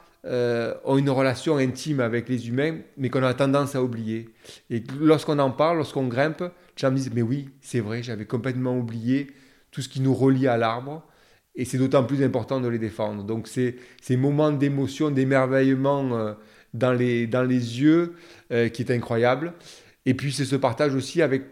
[0.85, 4.29] ont une relation intime avec les humains, mais qu'on a tendance à oublier.
[4.71, 6.45] Et lorsqu'on en parle, lorsqu'on grimpe,
[6.81, 9.29] les me disent, mais oui, c'est vrai, j'avais complètement oublié
[9.71, 11.05] tout ce qui nous relie à l'arbre.
[11.55, 13.25] Et c'est d'autant plus important de les défendre.
[13.25, 16.33] Donc c'est ces moments d'émotion, d'émerveillement euh,
[16.73, 18.15] dans, les, dans les yeux
[18.53, 19.53] euh, qui est incroyable.
[20.07, 21.45] Et puis c'est ce partage aussi avec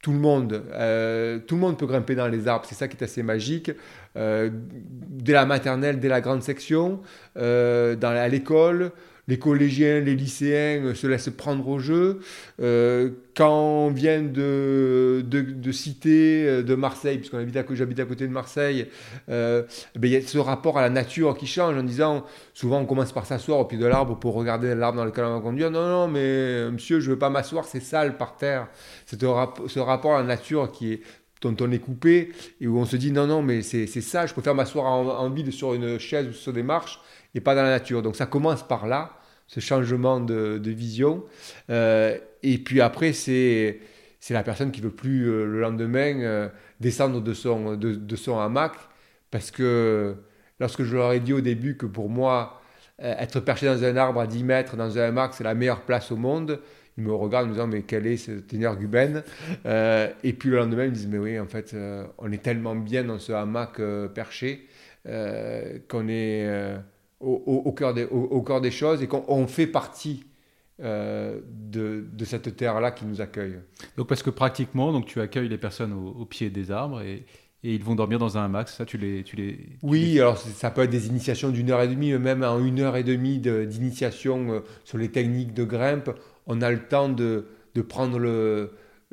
[0.00, 0.62] tout le monde.
[0.72, 3.72] Euh, tout le monde peut grimper dans les arbres, c'est ça qui est assez magique.
[4.14, 7.02] dès la maternelle, dès la grande section,
[7.34, 8.92] à l'école,
[9.28, 12.20] les collégiens, les lycéens euh, se laissent prendre au jeu.
[12.60, 18.04] Euh, quand on vient de, de, cité, euh, de Marseille, puisqu'on habite à, j'habite à
[18.04, 18.88] côté de Marseille,
[19.28, 19.64] ben,
[20.02, 22.24] il y a ce rapport à la nature qui change en disant,
[22.54, 25.34] souvent on commence par s'asseoir au pied de l'arbre pour regarder l'arbre dans lequel on
[25.34, 25.70] va conduire.
[25.70, 28.68] Non, non, mais monsieur, je ne veux pas m'asseoir, c'est sale par terre.
[29.06, 31.00] C'est ce rapport à la nature qui est
[31.42, 34.32] dont on est coupé et où on se dit non, non, mais c'est ça, je
[34.32, 36.98] préfère m'asseoir en vide sur une chaise ou sur des marches
[37.36, 38.02] et pas dans la nature.
[38.02, 39.12] Donc ça commence par là,
[39.46, 41.22] ce changement de, vision.
[41.70, 43.78] Euh, et puis après, c'est
[44.30, 46.48] la personne qui veut plus euh, le lendemain euh,
[46.80, 48.72] descendre de son, de, son hamac,
[49.30, 50.16] parce que
[50.58, 52.60] lorsque je leur ai dit au début que pour moi,
[52.98, 56.10] être perché dans un arbre à 10 mètres dans un hamac, c'est la meilleure place
[56.10, 56.60] au monde,
[56.96, 59.22] ils me regardent en me disant mais quelle est cette énergumène?
[59.66, 61.76] Et puis le lendemain, ils me disent mais oui, en fait,
[62.16, 63.78] on est tellement bien dans ce hamac
[64.14, 64.66] perché
[65.04, 66.78] qu'on est
[67.20, 70.24] au, cœur des, au, cœur des choses et qu'on fait partie
[70.82, 73.58] euh, de, de, cette terre-là qui nous accueille.
[73.96, 77.24] Donc parce que pratiquement, donc tu accueilles les personnes au, pied des arbres et,
[77.64, 78.68] et ils vont dormir dans un hamac.
[78.68, 79.70] Ça, tu les, tu les.
[79.82, 82.96] Oui, alors ça peut être des initiations d'une heure et demie, même en une heure
[82.96, 86.10] et demie d'initiation euh, sur les techniques de grimpe,
[86.46, 88.28] on a le temps de, de prendre le,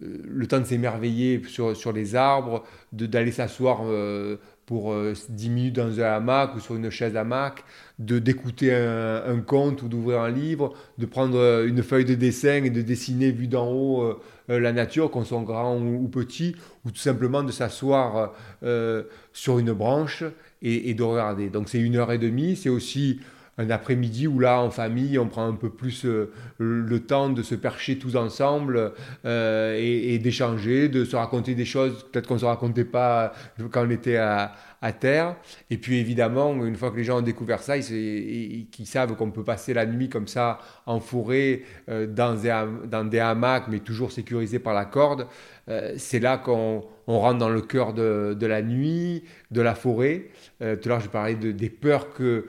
[0.04, 4.96] euh, le temps de s'émerveiller sur, sur les arbres, d'aller s'asseoir euh, pour
[5.30, 7.64] 10 minutes dans un hamac ou sur une chaise hamac,
[8.06, 12.70] de d'écouter un, conte ou d'ouvrir un livre, de prendre une feuille de dessin et
[12.70, 14.04] de dessiner vu d'en haut
[14.50, 18.34] euh, la nature, qu'on soit grand ou, petit, ou tout simplement de s'asseoir
[18.64, 20.24] euh, sur une branche
[20.62, 21.50] et, de regarder.
[21.50, 23.20] Donc c'est une heure et demie, c'est aussi
[23.58, 27.44] un après-midi où là, en famille, on prend un peu plus euh, le temps de
[27.44, 28.94] se percher tous ensemble
[29.26, 33.34] et, d'échanger, de se raconter des choses peut-être qu'on ne se racontait pas
[33.72, 34.54] quand on était à,
[34.92, 35.38] terre.
[35.70, 39.44] Et puis évidemment, une fois que les gens ont découvert ça, ils, savent qu'on peut
[39.44, 44.74] passer la nuit comme ça en forêt, euh, dans, des, hamacs, mais toujours sécurisés par
[44.74, 45.28] la corde,
[45.70, 50.26] euh, c'est là qu'on on rentre dans le cœur de, la nuit, de la forêt.
[50.62, 52.48] Euh, tout à l'heure, je parlais de, des peurs que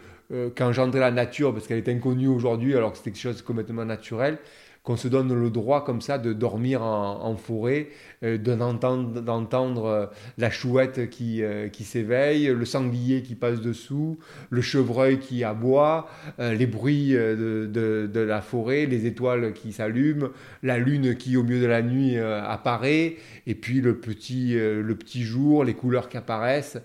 [0.54, 3.84] qu'engendrait la nature, parce qu'elle est inconnue aujourd'hui, alors que c'était quelque chose de complètement
[3.84, 4.38] naturel
[4.84, 7.88] qu'on se donne le droit comme ça de dormir en, forêt,
[8.22, 10.06] euh, d'entendre euh,
[10.36, 14.18] la chouette qui, euh, s'éveille, le sanglier qui passe dessous,
[14.50, 16.08] le chevreuil qui aboie,
[16.38, 17.66] les bruits de,
[18.12, 20.28] de, la forêt, les étoiles qui s'allument,
[20.62, 23.16] la lune qui au milieu de la nuit apparaît,
[23.46, 26.78] et puis le petit, le petit jour, les couleurs qui apparaissent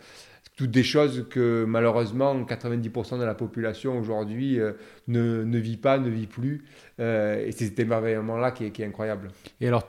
[0.60, 4.74] toutes des choses que malheureusement 90% de la population aujourd'hui euh,
[5.08, 6.66] ne, ne, vit pas, ne vit plus.
[7.00, 9.30] Euh, et c'est cet émerveillement-là qui est, qui est, incroyable.
[9.62, 9.88] Et alors,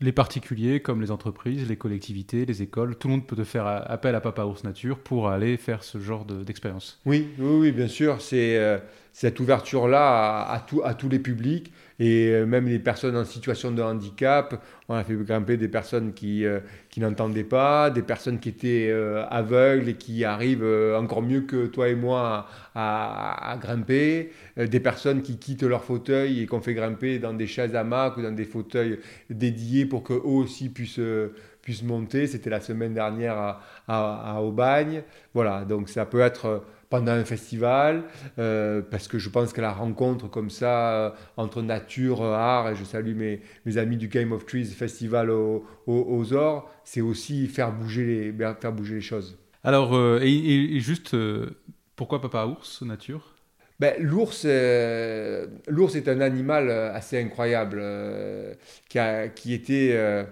[0.00, 3.66] les particuliers, comme les entreprises, les collectivités, les écoles, tout le monde peut te faire
[3.66, 7.00] appel à Papa Ours Nature pour aller faire ce genre d'expérience.
[7.04, 8.20] oui, oui, oui, bien sûr.
[8.20, 8.78] C'est euh,
[9.12, 13.80] cette ouverture-là à, à tous les publics et euh, même les personnes en situation de
[13.80, 14.60] handicap.
[14.88, 16.58] On a fait grimper des personnes qui, euh,
[16.90, 21.66] qui n'entendaient pas, des personnes qui étaient euh, aveugles et qui arrivent encore mieux que
[21.66, 27.18] toi et moi à, grimper, des personnes qui quittent leur fauteuil et qu'on fait grimper
[27.18, 28.98] dans des chaises hamacs ou dans des fauteuils
[29.30, 30.98] dédiés pour qu'eux aussi puissent
[31.84, 32.26] monter.
[32.26, 35.02] C'était la semaine dernière à, à, à, Aubagne.
[35.34, 38.04] Voilà, donc ça peut être pendant un festival,
[38.38, 42.74] euh, parce que je pense que la rencontre comme ça euh, entre nature, art, et
[42.76, 47.46] je salue mes, mes amis du Game of Trees Festival aux, aux, Ors, c'est aussi
[47.46, 49.38] faire bouger les, ben, faire bouger les choses.
[49.64, 51.16] Alors, euh, et, juste,
[51.96, 53.36] pourquoi Papa Ours, nature?
[53.80, 54.46] Ben, L'ours,
[55.66, 57.82] l'ours est un animal assez incroyable,
[58.90, 60.26] qui, a, qui était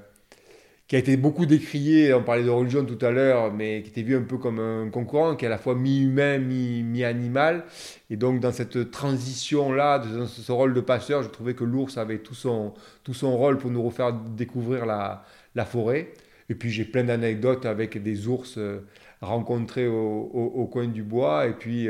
[0.91, 4.03] qui a été beaucoup décrié, on parlait de religion tout à l'heure, mais qui était
[4.03, 7.63] vu un peu comme un concurrent, qui est à la fois mi-humain, mi-animal.
[8.11, 12.19] et donc dans cette transition-là, dans ce rôle de passeur, je trouvais que l'ours avait
[12.19, 12.75] tout son,
[13.05, 15.23] tout son rôle pour nous refaire découvrir la,
[15.55, 16.13] la forêt.
[16.49, 18.81] Et puis j'ai plein d'anecdotes avec des ours euh,
[19.21, 21.89] rencontrés au, au, coin du bois, et puis...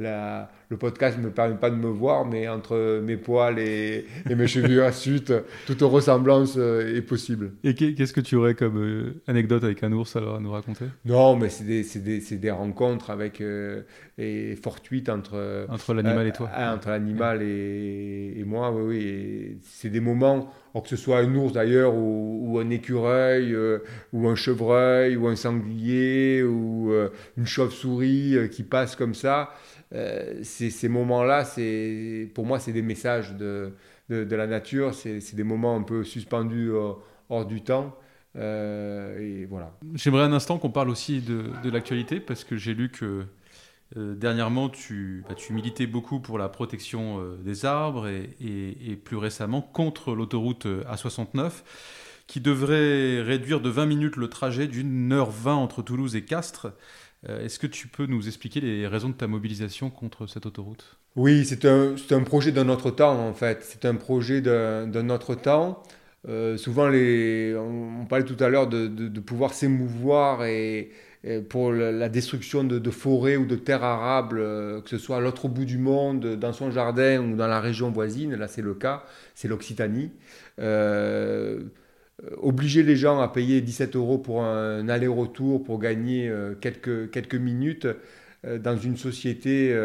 [0.00, 4.06] La, le podcast ne me permet pas de me voir, mais entre mes poils et,
[4.28, 5.32] mes cheveux à suite,
[5.66, 7.54] toute ressemblance euh, est possible.
[7.64, 10.84] Et qu'est-ce que tu aurais comme euh, anecdote avec un ours alors à nous raconter?
[11.04, 13.82] Non, mais c'est des, des, des, rencontres avec euh,
[14.18, 16.48] et fortuites entre entre l'animal et toi.
[16.56, 19.58] Entre l'animal et, et, moi, oui, oui.
[19.64, 23.56] C'est des moments, que ce soit un ours d'ailleurs ou, un écureuil
[24.12, 26.92] ou un chevreuil ou un sanglier ou
[27.36, 29.50] une chauve-souris qui passe comme ça.
[29.94, 31.44] Euh, ces moments-là,
[32.34, 33.72] pour moi, c'est des messages de,
[34.10, 36.70] de, la nature, c'est des moments un peu suspendus
[37.28, 37.96] hors, du temps.
[38.36, 39.72] Euh, et voilà.
[39.94, 43.24] J'aimerais un instant qu'on parle aussi de, de l'actualité, parce que j'ai lu que
[43.96, 49.62] euh, dernièrement, tu, bah, tu, militais beaucoup pour la protection des arbres et, plus récemment
[49.62, 51.62] contre l'autoroute A69
[52.28, 56.68] qui devrait réduire de 20 minutes le trajet d'une heure 20 entre Toulouse et Castres.
[57.28, 60.98] Euh, est-ce que tu peux nous expliquer les raisons de ta mobilisation contre cette autoroute?
[61.16, 63.58] Oui, c'est un, un, projet d'un autre temps en fait.
[63.62, 65.82] C'est un projet d'un autre temps.
[66.28, 70.90] Euh, souvent, les, on, parlait tout à l'heure de, de, pouvoir s'émouvoir et,
[71.48, 75.48] pour la, destruction de, forêts ou de terres arables, euh, que ce soit à l'autre
[75.48, 78.34] bout du monde, dans son jardin ou dans la région voisine.
[78.34, 79.04] Là, c'est le cas,
[79.34, 80.10] c'est l'Occitanie.
[80.60, 81.60] Euh,
[82.24, 87.34] euh, obliger les gens à payer 17 euros pour un aller-retour pour gagner euh, quelques,
[87.34, 87.86] minutes
[88.44, 89.76] euh, dans une société,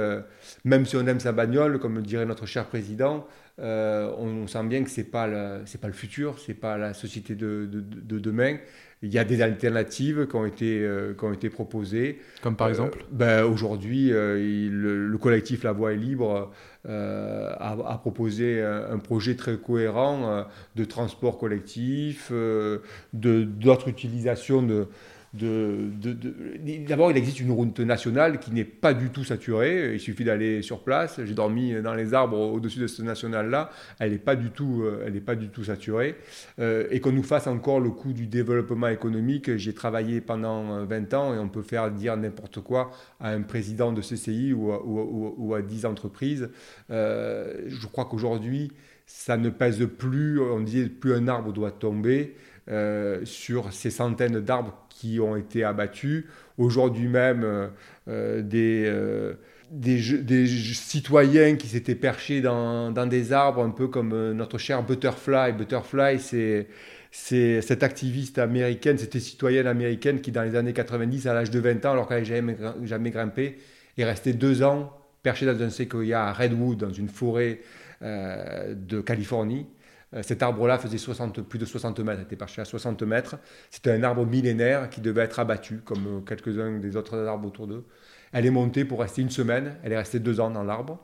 [0.65, 3.27] même si on aime sa bagnole, comme dirait notre cher président,
[3.59, 7.35] on, sent bien que ce n'est pas, le, le futur, ce n'est pas la société
[7.35, 8.57] de, demain.
[9.03, 12.19] Il y a des alternatives qui ont été, qui ont été proposées.
[12.41, 16.51] Comme par exemple ben, Aujourd'hui, le, le, collectif La Voix est libre
[16.85, 20.43] euh, a, proposé un, projet très cohérent euh,
[20.75, 22.79] de transport collectif, euh,
[23.13, 24.89] d'autres utilisations de,
[25.33, 29.93] D'abord, il existe une route nationale qui n'est pas du tout saturée.
[29.95, 31.19] Il suffit d'aller sur place.
[31.23, 33.71] J'ai dormi dans les arbres au-dessus de cette nationale-là.
[33.97, 36.17] Elle n'est pas, du tout, euh, pas du tout saturée.
[36.59, 39.57] Euh, et qu'on nous fasse encore le coup du développement économique.
[39.57, 43.91] J'ai travaillé pendant 20 ans et on peut faire dire n'importe quoi à un président
[43.91, 46.49] de CCI ou à, ou, à 10 entreprises.
[46.89, 48.71] je crois qu'aujourd'hui,
[49.07, 52.35] ça ne pèse plus, on disait plus un arbre doit tomber.
[52.69, 54.82] Euh, sur ces centaines d'arbres
[55.19, 56.25] ont été abattus.
[56.57, 57.67] Aujourd'hui même, euh,
[58.07, 59.33] euh,
[59.71, 65.53] des, des, citoyens qui s'étaient perchés dans, des arbres, un peu comme notre cher Butterfly.
[65.53, 71.51] Butterfly, c'est cette activiste américaine, cette citoyenne américaine qui, dans les années 90, à l'âge
[71.51, 73.57] de 20 ans, alors qu'elle n'avait jamais, jamais grimpé,
[73.97, 74.91] est restée deux ans
[75.21, 77.61] perchée dans un séquoia à Redwood, dans une forêt
[78.01, 79.65] de Californie.
[80.13, 83.37] Euh, cet arbre-là faisait 60, plus de 60 mètres, était perché à 60 mètres.
[83.71, 87.67] C'était un arbre millénaire qui devait être abattu, comme euh, quelques-uns des autres arbres autour
[87.67, 87.85] d'eux.
[88.31, 90.99] Elle est montée pour rester une semaine, elle est restée deux ans dans l'arbre.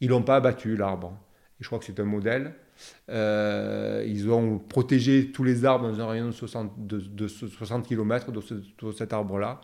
[0.00, 1.18] Ils l'ont pas abattu, l'arbre.
[1.60, 2.52] Je crois que c'est un modèle.
[3.08, 8.30] Euh, ils ont protégé tous les arbres dans un rayon de 60, de, 60 km
[8.30, 9.62] de, cet arbre-là.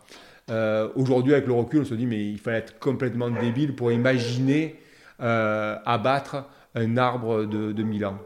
[0.94, 4.80] Aujourd'hui, avec le recul, on se dit, mais il fallait être complètement débile pour imaginer
[5.18, 8.18] abattre un arbre de, de 1000 ans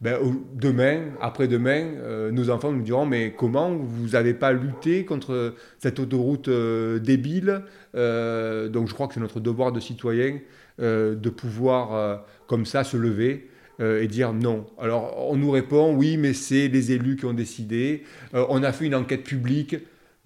[0.00, 0.20] ben,
[0.54, 5.98] demain, après-demain, euh, nos enfants nous diront mais comment vous n'avez pas lutté contre cette
[5.98, 7.62] autoroute euh, débile?
[7.96, 10.38] Euh, Donc je crois que c'est notre devoir de citoyen
[10.80, 13.48] de pouvoir comme ça se lever
[13.80, 14.64] et dire non.
[14.78, 18.04] Alors on nous répond oui mais c'est les élus qui ont décidé.
[18.32, 19.74] on a fait une enquête publique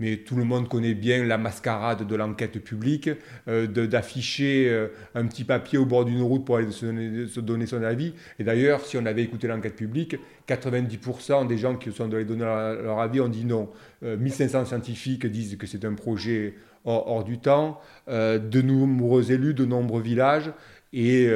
[0.03, 3.09] mais tout le monde connaît bien la mascarade de l'enquête publique,
[3.47, 7.85] euh, d'afficher euh, un petit papier au bord d'une route pour aller se donner, son
[7.85, 8.13] avis.
[8.41, 10.17] Et d'ailleurs, si on avait écouté l'enquête publique,
[10.49, 13.69] 90% des gens qui sont allés donner leur, avis ont dit non.
[14.03, 19.65] 1500 euh, scientifiques disent que c'est un projet hors, du temps, de nombreux élus, de
[19.65, 20.51] nombreux villages,
[20.93, 21.31] et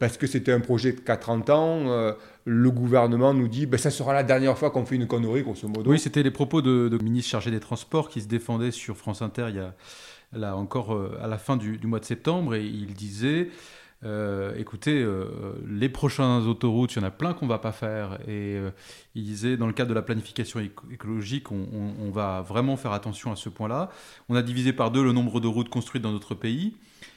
[0.00, 2.14] parce que c'était un projet a 30 ans,
[2.44, 5.66] le gouvernement nous dit ben, ça sera la dernière fois qu'on fait une connerie, grosso
[5.68, 5.90] modo.
[5.90, 9.46] Oui, c'était les propos de, ministre chargé des Transports qui se défendait sur France Inter
[9.48, 9.74] il y a
[10.32, 13.48] là encore euh, à la fin du, mois de septembre et il disait
[14.04, 18.18] euh, écoutez, euh, les prochaines autoroutes, il y en a plein qu'on va pas faire.
[18.28, 18.58] Et
[19.14, 23.36] il disait, dans le cadre de la planification écologique, on, va vraiment faire attention à
[23.36, 23.88] ce point-là.
[24.28, 26.76] On a divisé par deux le nombre de routes construites dans notre pays.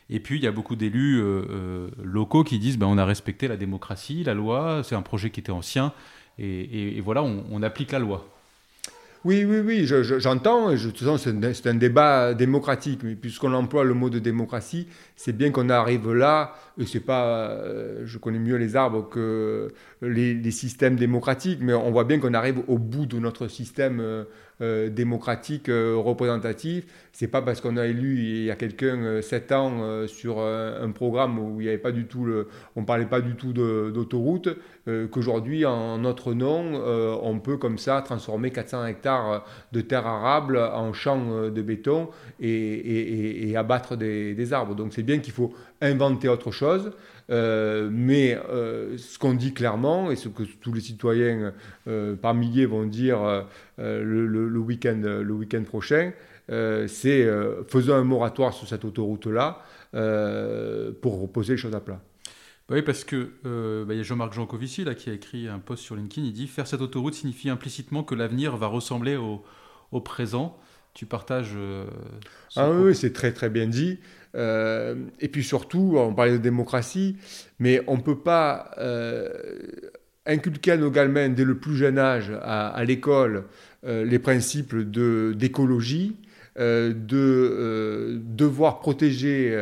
[0.09, 3.05] Et puis, il y a beaucoup d'élus euh, euh, locaux qui disent ben, on a
[3.05, 5.93] respecté la démocratie, la loi, c'est un projet qui était ancien,
[6.39, 8.27] et, voilà, on, applique la loi.
[9.25, 9.85] Oui, oui, oui,
[10.19, 10.75] j'entends.
[10.75, 13.01] Je, de toute façon, c'est un, débat démocratique.
[13.03, 16.53] Mais puisqu'on emploie le mot de démocratie, c'est bien qu'on arrive là.
[16.77, 21.91] Et c'est pas, euh, je connais mieux les arbres que les, systèmes démocratiques, mais on
[21.91, 24.25] voit bien qu'on arrive au bout de notre système euh,
[24.59, 26.85] démocratique euh, représentatif.
[27.11, 30.91] C'est pas parce qu'on a élu il y a quelqu'un euh, sept ans sur un
[30.91, 34.49] programme où il n'y avait pas du tout le, on parlait pas du tout d'autoroute
[35.11, 36.81] qu'aujourd'hui en notre nom
[37.21, 43.53] on peut comme ça transformer 400 hectares de terre arable en champs de béton et,
[43.57, 44.75] abattre des, arbres.
[44.75, 46.91] Donc c'est bien qu'il faut inventer autre chose.
[47.29, 51.53] Euh, mais euh, ce qu'on dit clairement, et ce que tous les citoyens
[51.87, 53.45] euh, par milliers vont dire
[53.77, 56.13] le, week-end le week prochain,
[56.49, 57.27] c'est
[57.67, 59.61] faisons un moratoire sur cette autoroute-là
[61.01, 62.01] pour reposer les choses à plat.
[62.69, 63.31] Oui, parce que
[63.85, 66.47] bah, y a Jean-Marc Jancovici là, qui a écrit un post sur LinkedIn, il dit
[66.47, 69.43] Faire cette autoroute signifie implicitement que l'avenir va ressembler au,
[69.91, 70.57] au présent.
[70.93, 71.55] Tu partages.
[72.55, 73.99] ah oui, c'est très très bien dit.
[74.35, 77.17] Euh, et puis surtout, on parlait de démocratie,
[77.59, 79.29] mais on ne peut pas euh,
[80.25, 83.45] inculquer à nos gamins dès le plus jeune âge à, l'école
[83.85, 86.17] euh, les principes d'écologie,
[86.59, 89.55] de devoir protéger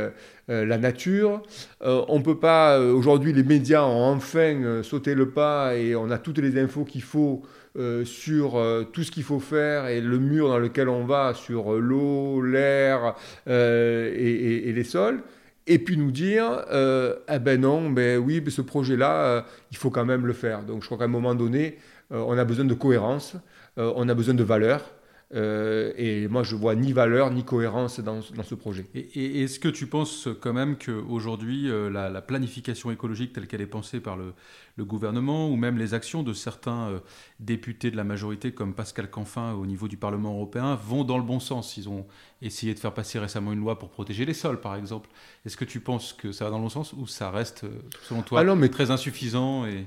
[0.48, 1.44] la nature.
[1.82, 6.18] on ne peut pas, aujourd'hui les médias ont enfin sauté le pas et on a
[6.18, 7.44] toutes les infos qu'il faut
[7.78, 11.34] euh, sur euh, tout ce qu'il faut faire et le mur dans lequel on va
[11.34, 13.16] sur euh, l'eau, l'air
[13.48, 15.22] et, les sols.
[15.68, 20.06] Et puis nous dire, eh ben non, mais oui, mais ce projet-là, il faut quand
[20.06, 20.62] même le faire.
[20.62, 21.80] Donc je crois qu'à un moment donné,
[22.12, 23.36] on a besoin de cohérence,
[23.76, 24.82] on a besoin de valeur.
[25.34, 28.86] Euh, et moi, je vois ni valeur ni cohérence dans, ce projet.
[28.94, 33.68] Et, est-ce que tu penses quand même qu'aujourd'hui, euh, la, planification écologique telle qu'elle est
[33.68, 34.34] pensée par le,
[34.78, 37.00] gouvernement, ou même les actions de certains euh,
[37.40, 41.24] députés de la majorité, comme Pascal Canfin au niveau du Parlement européen, vont dans le
[41.24, 41.78] bon sens?
[41.78, 42.06] Ils ont
[42.42, 45.10] essayé de faire passer récemment une loi pour protéger les sols, par exemple.
[45.46, 47.66] Est-ce que tu penses que ça va dans le bon sens, ou ça reste,
[48.04, 49.86] selon toi, ah très insuffisant et...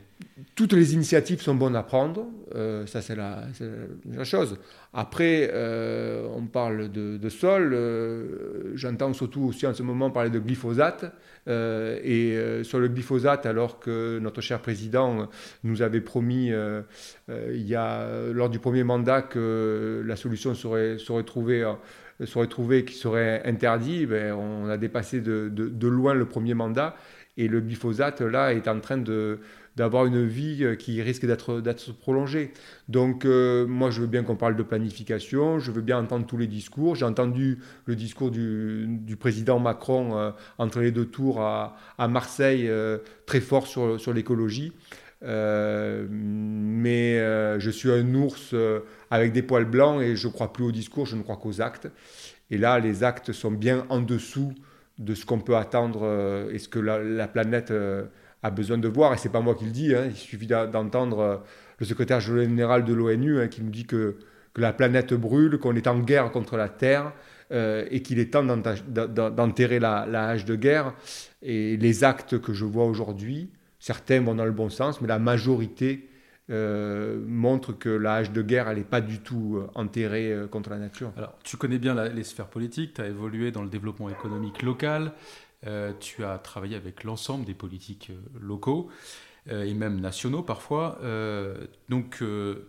[0.55, 3.45] toutes les initiatives sont bonnes à prendre, euh, ça c'est la,
[4.11, 4.59] la, chose.
[4.95, 10.39] Après, euh, on parle de, sol, euh, j'entends surtout aussi en ce moment parler de
[10.39, 11.05] glyphosate.
[11.47, 15.29] et sur le glyphosate, alors que notre cher président
[15.65, 16.51] nous avait promis
[17.29, 21.65] il y a, lors du premier mandat que la solution serait, serait trouvée
[22.27, 26.97] serait trouvé qui serait interdit, ben, on a dépassé de, de, loin le premier mandat
[27.37, 29.39] et le glyphosate là est en train de,
[29.77, 32.53] d'avoir une vie euh, qui risque d'être prolongée.
[32.89, 36.37] Donc euh, moi je veux bien qu'on parle de planification, je veux bien entendre tous
[36.37, 36.97] les discours.
[36.97, 41.77] J'ai entendu le discours du, président Macron euh, entre les deux tours à,
[42.09, 42.71] Marseille,
[43.27, 44.73] très fort sur, sur l'écologie.
[45.23, 47.19] Mais
[47.59, 48.55] je suis un ours
[49.11, 51.61] avec des poils blancs et je ne crois plus au discours, je ne crois qu'aux
[51.61, 51.89] actes.
[52.51, 54.53] Et là, les actes sont bien en dessous
[54.99, 57.73] de ce qu'on peut attendre et ce que la, la planète
[58.43, 61.19] a besoin de voir, et c'est pas moi qui le dis, hein, il suffit d'entendre
[61.19, 61.37] euh,
[61.79, 64.17] le secrétaire général de l'ONU hein, qui nous dit que,
[64.57, 67.13] la planète brûle, qu'on est en guerre contre la Terre,
[67.53, 70.95] euh, et qu'il est temps d'enterrer la, hache de guerre.
[71.43, 75.19] Et les actes que je vois aujourd'hui, certains vont dans le bon sens, mais la
[75.19, 76.09] majorité
[76.51, 81.13] euh, montre que la hache de guerre, n'est pas du tout enterrée contre la nature.
[81.17, 85.13] Alors, tu connais bien les sphères politiques, tu as évolué dans le développement économique local,
[85.67, 90.99] euh, tu as travaillé avec l'ensemble des politiques euh, locaux euh, et même nationaux parfois.
[91.89, 92.23] donc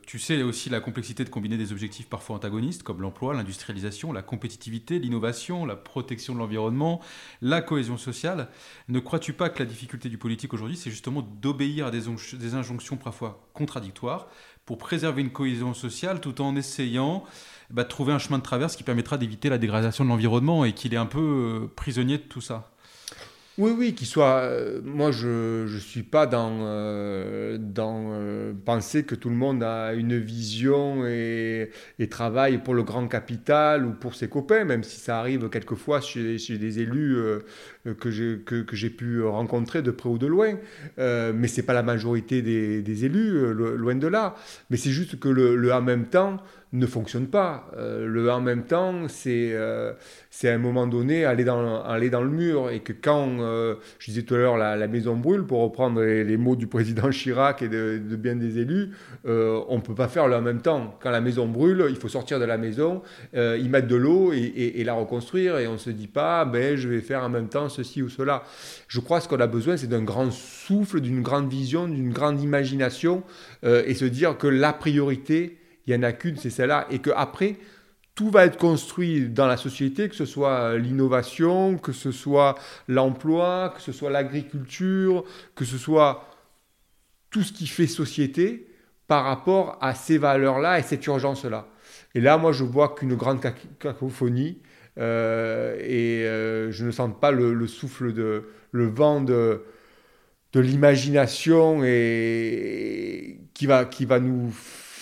[0.06, 4.22] tu sais aussi la complexité de combiner des objectifs parfois antagonistes comme l'emploi, l'industrialisation, la
[4.22, 7.02] compétitivité, l'innovation, la protection de l'environnement,
[7.42, 8.48] la cohésion sociale.
[8.88, 12.02] Ne crois-tu pas que la difficulté du politique aujourd'hui, c'est justement d'obéir à des,
[12.34, 14.28] des, injonctions parfois contradictoires
[14.66, 17.24] pour préserver une cohésion sociale tout en essayant
[17.70, 20.74] bah, de trouver un chemin de traverse qui permettra d'éviter la dégradation de l'environnement et
[20.74, 22.72] qu'il est un peu prisonnier de tout ça?
[23.58, 24.40] Oui, oui, qu'il soit.
[24.44, 29.94] Euh, moi, je ne suis pas dans, euh, euh, penser que tout le monde a
[29.94, 31.70] une vision et,
[32.10, 36.38] travaille pour le grand capital ou pour ses copains, même si ça arrive quelquefois chez,
[36.38, 37.18] chez des élus
[38.00, 40.54] que j'ai pu rencontrer de près ou de loin.
[40.98, 44.36] mais ce n'est pas la majorité des, élus, loin de là.
[44.70, 46.38] Mais c'est juste que le en même temps
[46.72, 47.72] ne fonctionne pas.
[47.78, 49.94] Euh, le en même temps, c'est euh,
[50.30, 52.70] c'est à un moment donné aller dans, aller dans le mur.
[52.70, 56.38] Et que quand, euh, je disais tout à l'heure, la, maison brûle, pour reprendre les,
[56.38, 58.92] mots du président Chirac et de, bien des élus,
[59.26, 60.98] on ne peut pas faire le en même temps.
[61.02, 63.02] Quand la maison brûle, il faut sortir de la maison,
[63.34, 65.58] y mettre de l'eau et, la reconstruire.
[65.58, 68.10] Et on ne se dit pas, ben, je vais faire en même temps ceci ou
[68.10, 68.44] cela.
[68.88, 72.12] Je crois que ce qu'on a besoin, c'est d'un grand souffle, d'une grande vision, d'une
[72.12, 73.24] grande imagination
[73.64, 75.59] et se dire que la priorité,
[75.90, 77.58] il n'y en a qu'une, c'est celle-là, et qu'après,
[78.16, 82.56] tout va être construit dans la société, que ce soit l'innovation, que ce soit
[82.88, 85.24] l'emploi, que ce soit l'agriculture,
[85.56, 86.26] que ce soit
[87.32, 88.68] tout ce qui fait société
[89.08, 91.68] par rapport à ces valeurs-là et cette urgence-là.
[92.14, 93.42] Et là, moi, je vois qu'une grande
[93.80, 94.60] cacophonie
[94.98, 99.64] euh, et euh, je ne sens pas le, souffle de le vent de,
[100.54, 104.54] de l'imagination et qui va, qui va nous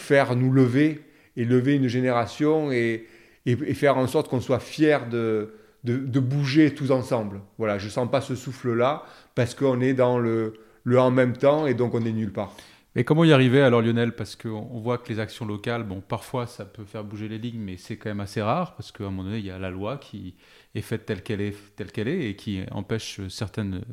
[0.08, 1.02] faire nous lever
[1.36, 3.06] et lever une génération et,
[3.46, 5.54] et, faire en sorte qu'on soit fiers de,
[5.84, 7.42] de, bouger tous ensemble.
[7.58, 9.04] Voilà, je sens pas ce souffle-là
[9.36, 10.54] parce qu'on est dans le,
[10.84, 12.56] le en même temps et donc on est nulle part.
[12.96, 14.16] Mais comment y arriver alors Lionel?
[14.16, 17.60] Parce qu'on voit que les actions locales, bon, parfois ça peut faire bouger les lignes,
[17.60, 19.70] mais c'est quand même assez rare parce qu'à un moment donné, il y a la
[19.70, 20.36] loi qui
[20.74, 23.84] est faite telle qu'elle est, telle qu'elle est et qui empêche certaines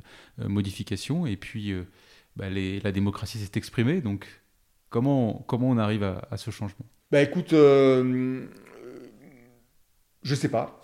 [0.40, 1.26] euh, modifications.
[1.26, 1.82] Et puis, euh,
[2.36, 4.26] bah, la démocratie s'est exprimée, donc
[4.94, 6.86] Comment, comment on arrive à, ce changement?
[7.10, 8.44] Bah écoute, euh,
[10.22, 10.80] je sais pas.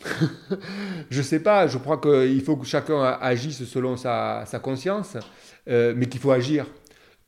[1.10, 1.68] je sais pas.
[1.68, 5.16] Je crois qu'il faut que chacun agisse selon sa, conscience,
[5.68, 6.66] euh, mais qu'il faut agir.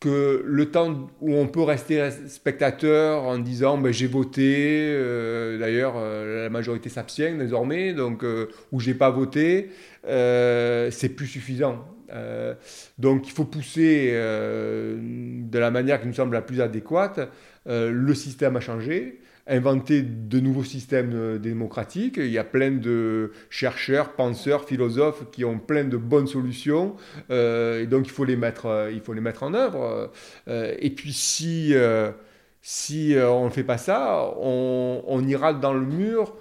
[0.01, 5.95] Que le temps où on peut rester spectateur en disant ben, j'ai voté, euh, d'ailleurs
[5.95, 8.25] la majorité s'abstient désormais, donc
[8.73, 9.71] ou j'ai pas voté,
[10.05, 11.92] c'est plus suffisant.
[12.13, 12.55] Euh,
[12.99, 17.21] donc il faut pousser euh, de la manière qui nous semble la plus adéquate.
[17.69, 22.17] Euh, le système a changé, inventer de nouveaux systèmes démocratiques.
[22.17, 26.97] Il y a plein de chercheurs, penseurs, philosophes qui ont plein de bonnes solutions.
[27.31, 30.13] et donc il faut les mettre, il faut les mettre en œuvre.
[30.49, 31.75] et puis si,
[32.61, 36.35] si on ne fait pas ça, on, on ira dans le mur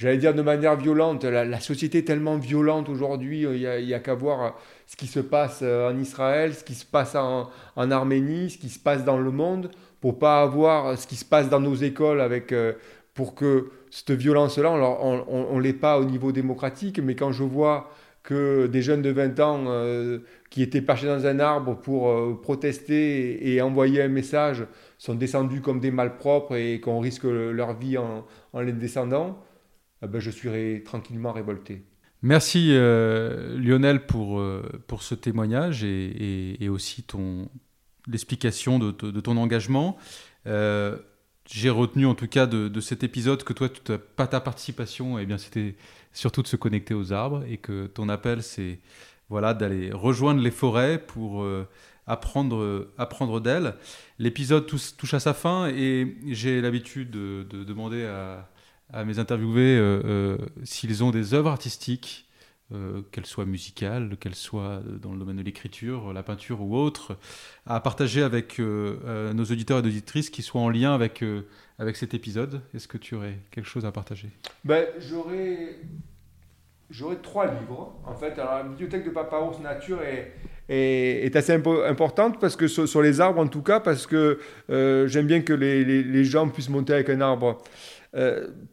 [0.00, 1.24] j'allais dire de manière violente.
[1.24, 5.60] La, société est tellement violente aujourd'hui, il n'y a, qu'à voir ce qui se passe
[5.62, 9.30] euh, en Israël, ce qui se passe en, Arménie, ce qui se passe dans le
[9.30, 9.70] monde,
[10.00, 12.72] pour pas avoir ce qui se passe dans nos écoles avec, euh,
[13.12, 17.90] pour que cette violence-là, on ne l'ait pas au niveau démocratique, mais quand je vois
[18.22, 20.18] que des jeunes de 20 ans euh,
[20.50, 24.66] qui étaient perchés dans un arbre pour euh, protester et, envoyer un message
[24.98, 28.24] sont descendus comme des malpropres et qu'on risque leur vie en,
[28.60, 29.38] les descendant,
[30.02, 31.84] ben, je suis tranquillement révolté.
[32.22, 34.42] Merci Lionel pour,
[34.86, 37.48] pour ce témoignage et, aussi ton,
[38.06, 39.96] l'explication de, ton engagement.
[41.52, 43.68] J'ai retenu en tout cas de, cet épisode que toi,
[44.14, 45.74] pas ta participation, eh bien c'était
[46.12, 48.78] surtout de se connecter aux arbres et que ton appel, c'est
[49.28, 51.66] voilà, d'aller rejoindre les forêts pour euh,
[52.06, 53.74] apprendre, apprendre d'elles.
[54.18, 58.48] L'épisode touche, à sa fin et j'ai l'habitude de, demander à,
[59.04, 62.28] mes interviewés euh, euh, s'ils ont des œuvres artistiques
[62.72, 67.16] euh, qu'elle soit musicale, qu'elle soit dans le domaine de l'écriture, la peinture ou autre,
[67.66, 71.24] à partager avec nos auditeurs et auditrices qui soient en lien avec,
[71.78, 72.60] avec cet épisode.
[72.74, 74.28] Est-ce que tu aurais quelque chose à partager?
[74.64, 75.78] Ben, J'aurais
[76.90, 77.94] J'aurais trois livres.
[78.04, 80.32] En fait, la bibliothèque de Papa Ours Nature est,
[80.68, 85.40] est, assez importante parce que sur, les arbres, en tout cas, parce que j'aime bien
[85.40, 87.62] que les, les, gens puissent monter avec un arbre.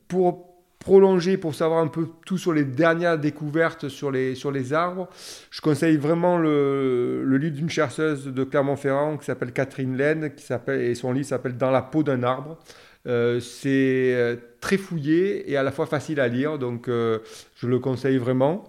[0.08, 0.48] Pour
[0.88, 5.10] prolonger pour savoir un peu tout sur les dernières découvertes sur les, sur les arbres,
[5.52, 10.32] je conseille vraiment le, livre d'une chercheuse de Clermont-Ferrand qui s'appelle Catherine Laine,
[10.70, 12.58] et son livre s'appelle Dans la peau d'un arbre.
[13.06, 17.20] Euh, c'est euh, très fouillé et à la fois facile à lire, donc euh,
[17.56, 18.64] je le conseille vraiment.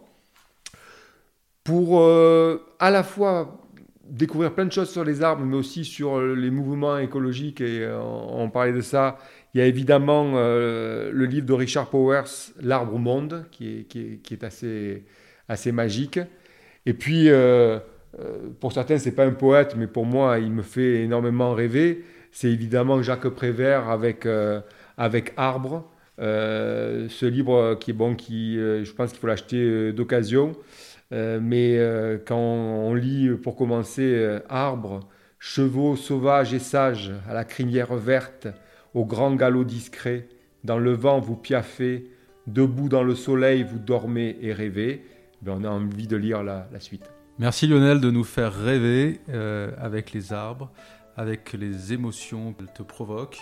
[1.62, 3.60] Pour à la fois
[4.08, 8.48] découvrir plein de choses sur les arbres, mais aussi sur les mouvements écologiques, et on
[8.48, 9.18] parlait de ça,
[9.58, 13.84] il y a évidemment euh, le livre de Richard Powers, L'arbre au monde, qui
[14.30, 16.20] est, assez, magique.
[16.86, 17.80] Et puis, euh,
[18.20, 21.54] euh, pour certains, ce n'est pas un poète, mais pour moi, il me fait énormément
[21.54, 22.04] rêver.
[22.30, 24.28] C'est évidemment Jacques Prévert avec,
[24.96, 25.90] avec Arbre.
[26.18, 30.52] ce livre qui est bon, qui, je pense qu'il faut l'acheter d'occasion.
[31.10, 31.80] mais
[32.26, 35.00] quand on lit, pour commencer, Arbre,
[35.40, 38.46] chevaux sauvages et sages à la crinière verte,
[38.94, 40.28] au grand galop discret,
[40.64, 42.10] dans le vent vous piaffez,
[42.46, 45.04] debout dans le soleil vous dormez et rêvez,
[45.42, 47.10] ben on a envie de lire la, suite.
[47.38, 50.70] Merci Lionel de nous faire rêver euh, avec les arbres,
[51.16, 53.40] avec les émotions qu'elles te provoquent,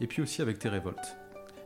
[0.00, 1.16] et puis aussi avec tes révoltes.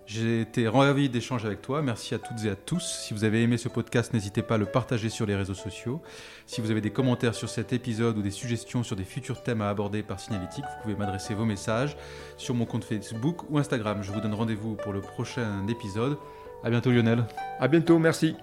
[0.09, 1.83] J'ai été ravi d'échanger avec toi.
[1.83, 2.81] Merci à toutes et à tous.
[2.81, 6.01] Si vous avez aimé ce podcast, n'hésitez pas à le partager sur les réseaux sociaux.
[6.47, 9.61] Si vous avez des commentaires sur cet épisode ou des suggestions sur des futurs thèmes
[9.61, 11.95] à aborder par Signalétique, vous pouvez m'adresser vos messages
[12.39, 14.03] sur mon compte Facebook ou Instagram.
[14.03, 16.17] Je vous donne rendez-vous pour le prochain épisode.
[16.65, 17.27] À bientôt Lionel.
[17.61, 18.35] À bientôt, merci.